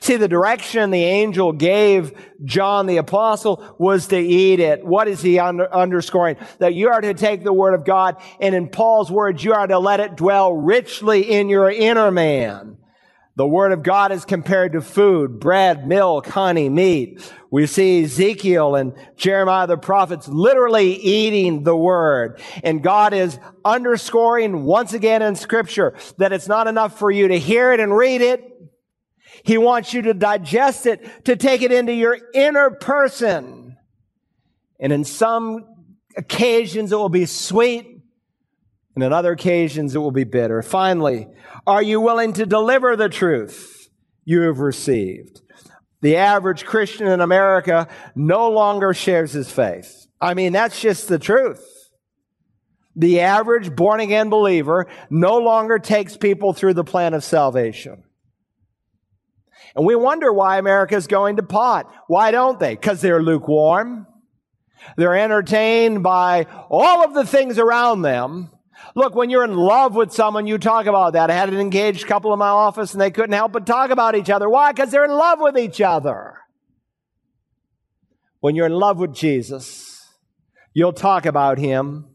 See, 0.00 0.16
the 0.16 0.28
direction 0.28 0.90
the 0.90 1.04
angel 1.04 1.52
gave 1.52 2.12
John 2.44 2.86
the 2.86 2.96
apostle 2.96 3.62
was 3.78 4.08
to 4.08 4.18
eat 4.18 4.60
it. 4.60 4.84
What 4.84 5.08
is 5.08 5.22
he 5.22 5.38
under, 5.38 5.72
underscoring? 5.72 6.36
That 6.58 6.74
you 6.74 6.88
are 6.88 7.00
to 7.00 7.14
take 7.14 7.44
the 7.44 7.52
word 7.52 7.74
of 7.74 7.84
God 7.84 8.16
and 8.40 8.54
in 8.54 8.68
Paul's 8.68 9.10
words, 9.10 9.42
you 9.42 9.52
are 9.52 9.66
to 9.66 9.78
let 9.78 10.00
it 10.00 10.16
dwell 10.16 10.52
richly 10.52 11.30
in 11.30 11.48
your 11.48 11.70
inner 11.70 12.10
man. 12.10 12.78
The 13.38 13.46
word 13.46 13.70
of 13.70 13.84
God 13.84 14.10
is 14.10 14.24
compared 14.24 14.72
to 14.72 14.80
food, 14.80 15.38
bread, 15.38 15.86
milk, 15.86 16.26
honey, 16.26 16.68
meat. 16.68 17.32
We 17.52 17.68
see 17.68 18.02
Ezekiel 18.02 18.74
and 18.74 18.94
Jeremiah 19.16 19.68
the 19.68 19.76
prophets 19.76 20.26
literally 20.26 20.94
eating 20.94 21.62
the 21.62 21.76
word. 21.76 22.40
And 22.64 22.82
God 22.82 23.14
is 23.14 23.38
underscoring 23.64 24.64
once 24.64 24.92
again 24.92 25.22
in 25.22 25.36
scripture 25.36 25.94
that 26.16 26.32
it's 26.32 26.48
not 26.48 26.66
enough 26.66 26.98
for 26.98 27.12
you 27.12 27.28
to 27.28 27.38
hear 27.38 27.70
it 27.70 27.78
and 27.78 27.96
read 27.96 28.22
it. 28.22 28.42
He 29.44 29.56
wants 29.56 29.94
you 29.94 30.02
to 30.02 30.14
digest 30.14 30.86
it, 30.86 31.24
to 31.26 31.36
take 31.36 31.62
it 31.62 31.70
into 31.70 31.92
your 31.92 32.18
inner 32.34 32.70
person. 32.70 33.76
And 34.80 34.92
in 34.92 35.04
some 35.04 35.64
occasions 36.16 36.90
it 36.90 36.96
will 36.96 37.08
be 37.08 37.26
sweet. 37.26 37.97
And 38.98 39.04
in 39.04 39.12
other 39.12 39.30
occasions 39.30 39.94
it 39.94 40.00
will 40.00 40.10
be 40.10 40.24
bitter. 40.24 40.60
Finally, 40.60 41.28
are 41.68 41.80
you 41.80 42.00
willing 42.00 42.32
to 42.32 42.44
deliver 42.44 42.96
the 42.96 43.08
truth 43.08 43.88
you 44.24 44.40
have 44.40 44.58
received? 44.58 45.40
The 46.00 46.16
average 46.16 46.64
Christian 46.64 47.06
in 47.06 47.20
America 47.20 47.86
no 48.16 48.50
longer 48.50 48.92
shares 48.92 49.30
his 49.30 49.52
faith. 49.52 50.08
I 50.20 50.34
mean, 50.34 50.52
that's 50.52 50.80
just 50.80 51.06
the 51.06 51.20
truth. 51.20 51.64
The 52.96 53.20
average 53.20 53.76
born 53.76 54.00
again 54.00 54.30
believer 54.30 54.88
no 55.10 55.36
longer 55.38 55.78
takes 55.78 56.16
people 56.16 56.52
through 56.52 56.74
the 56.74 56.82
plan 56.82 57.14
of 57.14 57.22
salvation. 57.22 58.02
And 59.76 59.86
we 59.86 59.94
wonder 59.94 60.32
why 60.32 60.58
America 60.58 60.96
is 60.96 61.06
going 61.06 61.36
to 61.36 61.44
pot. 61.44 61.88
Why 62.08 62.32
don't 62.32 62.58
they? 62.58 62.74
Because 62.74 63.00
they're 63.00 63.22
lukewarm. 63.22 64.08
They're 64.96 65.14
entertained 65.14 66.02
by 66.02 66.48
all 66.68 67.04
of 67.04 67.14
the 67.14 67.24
things 67.24 67.60
around 67.60 68.02
them 68.02 68.50
Look, 68.94 69.14
when 69.14 69.30
you're 69.30 69.44
in 69.44 69.54
love 69.54 69.94
with 69.94 70.12
someone, 70.12 70.46
you 70.46 70.58
talk 70.58 70.86
about 70.86 71.12
that. 71.12 71.30
I 71.30 71.34
had 71.34 71.48
an 71.48 71.60
engaged 71.60 72.06
couple 72.06 72.32
in 72.32 72.38
my 72.38 72.48
office 72.48 72.92
and 72.92 73.00
they 73.00 73.10
couldn't 73.10 73.32
help 73.32 73.52
but 73.52 73.66
talk 73.66 73.90
about 73.90 74.14
each 74.14 74.30
other. 74.30 74.48
Why? 74.48 74.72
Because 74.72 74.90
they're 74.90 75.04
in 75.04 75.10
love 75.10 75.40
with 75.40 75.58
each 75.58 75.80
other. 75.80 76.38
When 78.40 78.54
you're 78.54 78.66
in 78.66 78.72
love 78.72 78.98
with 78.98 79.14
Jesus, 79.14 80.06
you'll 80.72 80.92
talk 80.92 81.26
about 81.26 81.58
him, 81.58 82.06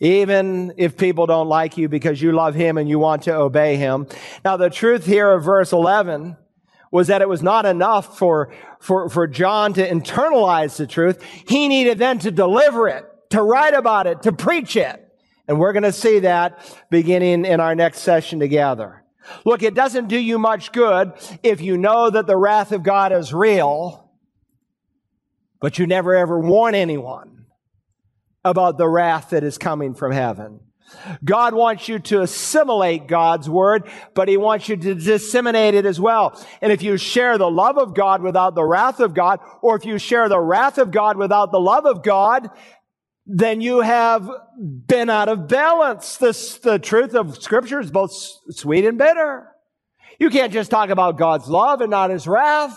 even 0.00 0.74
if 0.78 0.96
people 0.96 1.26
don't 1.26 1.48
like 1.48 1.76
you 1.76 1.88
because 1.88 2.20
you 2.20 2.32
love 2.32 2.54
him 2.54 2.78
and 2.78 2.88
you 2.88 2.98
want 2.98 3.22
to 3.22 3.34
obey 3.34 3.76
him. 3.76 4.06
Now, 4.44 4.56
the 4.56 4.70
truth 4.70 5.04
here 5.04 5.30
of 5.30 5.44
verse 5.44 5.72
11 5.72 6.36
was 6.90 7.08
that 7.08 7.22
it 7.22 7.28
was 7.28 7.42
not 7.42 7.66
enough 7.66 8.18
for, 8.18 8.52
for, 8.80 9.08
for 9.08 9.26
John 9.26 9.72
to 9.74 9.88
internalize 9.88 10.76
the 10.76 10.86
truth. 10.86 11.22
He 11.46 11.68
needed 11.68 11.98
then 11.98 12.18
to 12.20 12.30
deliver 12.30 12.88
it, 12.88 13.04
to 13.30 13.42
write 13.42 13.74
about 13.74 14.06
it, 14.06 14.22
to 14.22 14.32
preach 14.32 14.76
it. 14.76 15.01
And 15.52 15.60
we're 15.60 15.74
going 15.74 15.82
to 15.82 15.92
see 15.92 16.20
that 16.20 16.60
beginning 16.88 17.44
in 17.44 17.60
our 17.60 17.74
next 17.74 17.98
session 17.98 18.40
together. 18.40 19.04
Look, 19.44 19.62
it 19.62 19.74
doesn't 19.74 20.08
do 20.08 20.18
you 20.18 20.38
much 20.38 20.72
good 20.72 21.12
if 21.42 21.60
you 21.60 21.76
know 21.76 22.08
that 22.08 22.26
the 22.26 22.38
wrath 22.38 22.72
of 22.72 22.82
God 22.82 23.12
is 23.12 23.34
real, 23.34 24.10
but 25.60 25.78
you 25.78 25.86
never 25.86 26.14
ever 26.14 26.40
warn 26.40 26.74
anyone 26.74 27.44
about 28.42 28.78
the 28.78 28.88
wrath 28.88 29.28
that 29.28 29.44
is 29.44 29.58
coming 29.58 29.92
from 29.92 30.12
heaven. 30.12 30.60
God 31.22 31.52
wants 31.52 31.86
you 31.86 31.98
to 31.98 32.22
assimilate 32.22 33.06
God's 33.06 33.50
word, 33.50 33.90
but 34.14 34.28
he 34.28 34.38
wants 34.38 34.70
you 34.70 34.76
to 34.78 34.94
disseminate 34.94 35.74
it 35.74 35.84
as 35.84 36.00
well. 36.00 36.42
And 36.62 36.72
if 36.72 36.80
you 36.80 36.96
share 36.96 37.36
the 37.36 37.50
love 37.50 37.76
of 37.76 37.94
God 37.94 38.22
without 38.22 38.54
the 38.54 38.64
wrath 38.64 39.00
of 39.00 39.12
God, 39.12 39.40
or 39.60 39.76
if 39.76 39.84
you 39.84 39.98
share 39.98 40.30
the 40.30 40.40
wrath 40.40 40.78
of 40.78 40.92
God 40.92 41.18
without 41.18 41.52
the 41.52 41.60
love 41.60 41.84
of 41.84 42.02
God, 42.02 42.48
then 43.26 43.60
you 43.60 43.80
have 43.80 44.28
been 44.58 45.08
out 45.08 45.28
of 45.28 45.48
balance. 45.48 46.16
This, 46.16 46.58
the 46.58 46.78
truth 46.78 47.14
of 47.14 47.40
scripture 47.42 47.80
is 47.80 47.90
both 47.90 48.12
sweet 48.50 48.84
and 48.84 48.98
bitter. 48.98 49.48
You 50.18 50.30
can't 50.30 50.52
just 50.52 50.70
talk 50.70 50.90
about 50.90 51.18
God's 51.18 51.48
love 51.48 51.80
and 51.80 51.90
not 51.90 52.10
his 52.10 52.26
wrath. 52.26 52.76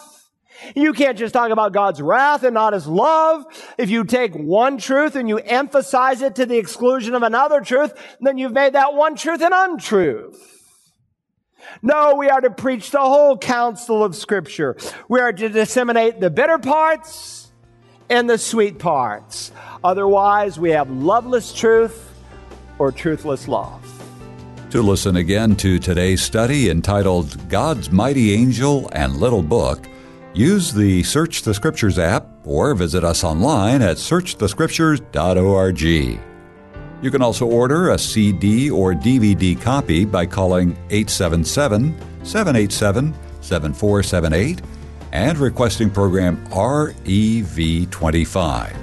You 0.75 0.93
can't 0.93 1.17
just 1.17 1.33
talk 1.33 1.51
about 1.51 1.73
God's 1.73 2.01
wrath 2.01 2.43
and 2.43 2.53
not 2.53 2.73
his 2.73 2.87
love. 2.87 3.45
If 3.77 3.89
you 3.89 4.05
take 4.05 4.33
one 4.33 4.77
truth 4.77 5.15
and 5.15 5.27
you 5.27 5.37
emphasize 5.37 6.21
it 6.21 6.35
to 6.35 6.45
the 6.45 6.57
exclusion 6.57 7.13
of 7.13 7.23
another 7.23 7.59
truth, 7.59 7.93
then 8.21 8.37
you've 8.37 8.53
made 8.53 8.73
that 8.73 8.93
one 8.93 9.15
truth 9.15 9.41
an 9.41 9.51
untruth. 9.53 10.53
No, 11.81 12.15
we 12.15 12.29
are 12.29 12.41
to 12.41 12.51
preach 12.51 12.91
the 12.91 12.99
whole 12.99 13.37
counsel 13.37 14.03
of 14.03 14.15
scripture. 14.15 14.77
We 15.09 15.19
are 15.19 15.33
to 15.33 15.49
disseminate 15.49 16.19
the 16.19 16.29
bitter 16.29 16.59
parts 16.59 17.34
and 18.09 18.29
the 18.29 18.37
sweet 18.37 18.79
parts. 18.79 19.51
Otherwise, 19.83 20.59
we 20.59 20.71
have 20.71 20.89
loveless 20.89 21.53
truth 21.53 22.13
or 22.79 22.91
truthless 22.91 23.47
love. 23.47 23.81
To 24.71 24.81
listen 24.81 25.15
again 25.15 25.55
to 25.57 25.79
today's 25.79 26.21
study 26.21 26.69
entitled 26.69 27.47
God's 27.49 27.91
Mighty 27.91 28.33
Angel 28.33 28.89
and 28.91 29.17
Little 29.17 29.43
Book, 29.43 29.87
use 30.33 30.73
the 30.73 31.03
Search 31.03 31.43
the 31.43 31.53
Scriptures 31.53 31.97
app 31.97 32.27
or 32.43 32.75
visit 32.75 33.03
us 33.03 33.23
online 33.23 33.81
at 33.81 33.97
searchthescriptures.org. 33.97 35.81
You 37.01 37.11
can 37.11 37.21
also 37.21 37.45
order 37.45 37.91
a 37.91 37.97
CD 37.97 38.69
or 38.69 38.93
DVD 38.93 39.59
copy 39.61 40.05
by 40.05 40.25
calling 40.25 40.71
877 40.89 41.95
787 42.23 43.13
7478 43.41 44.61
and 45.15 45.37
requesting 45.37 45.89
program 45.89 46.45
REV25. 46.47 48.75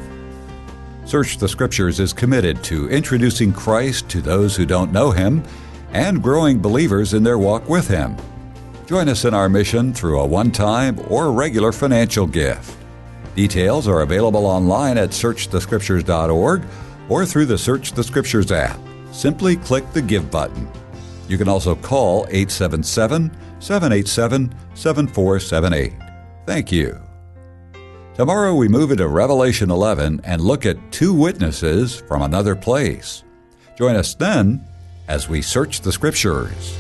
Search 1.04 1.36
the 1.36 1.46
Scriptures 1.46 2.00
is 2.00 2.14
committed 2.14 2.64
to 2.64 2.88
introducing 2.88 3.52
Christ 3.52 4.08
to 4.08 4.22
those 4.22 4.56
who 4.56 4.64
don't 4.64 4.92
know 4.92 5.10
Him 5.10 5.44
and 5.92 6.22
growing 6.22 6.58
believers 6.58 7.12
in 7.12 7.22
their 7.22 7.38
walk 7.38 7.68
with 7.68 7.86
Him. 7.86 8.16
Join 8.86 9.10
us 9.10 9.26
in 9.26 9.34
our 9.34 9.50
mission 9.50 9.92
through 9.92 10.20
a 10.20 10.26
one 10.26 10.50
time 10.50 10.98
or 11.10 11.32
regular 11.32 11.70
financial 11.70 12.26
gift. 12.26 12.78
Details 13.36 13.86
are 13.86 14.00
available 14.00 14.46
online 14.46 14.96
at 14.96 15.10
searchthescriptures.org 15.10 16.62
or 17.10 17.26
through 17.26 17.44
the 17.44 17.58
Search 17.58 17.92
the 17.92 18.02
Scriptures 18.02 18.50
app. 18.50 18.80
Simply 19.10 19.56
click 19.56 19.84
the 19.92 20.00
Give 20.00 20.30
button. 20.30 20.66
You 21.28 21.36
can 21.36 21.48
also 21.48 21.74
call 21.74 22.24
877 22.30 23.30
787 23.60 24.54
7478. 24.74 26.11
Thank 26.46 26.72
you. 26.72 27.00
Tomorrow 28.14 28.54
we 28.54 28.68
move 28.68 28.90
into 28.90 29.08
Revelation 29.08 29.70
11 29.70 30.20
and 30.24 30.40
look 30.42 30.66
at 30.66 30.92
two 30.92 31.14
witnesses 31.14 32.00
from 32.00 32.22
another 32.22 32.54
place. 32.54 33.24
Join 33.76 33.96
us 33.96 34.14
then 34.14 34.64
as 35.08 35.28
we 35.28 35.40
search 35.40 35.80
the 35.80 35.92
Scriptures. 35.92 36.76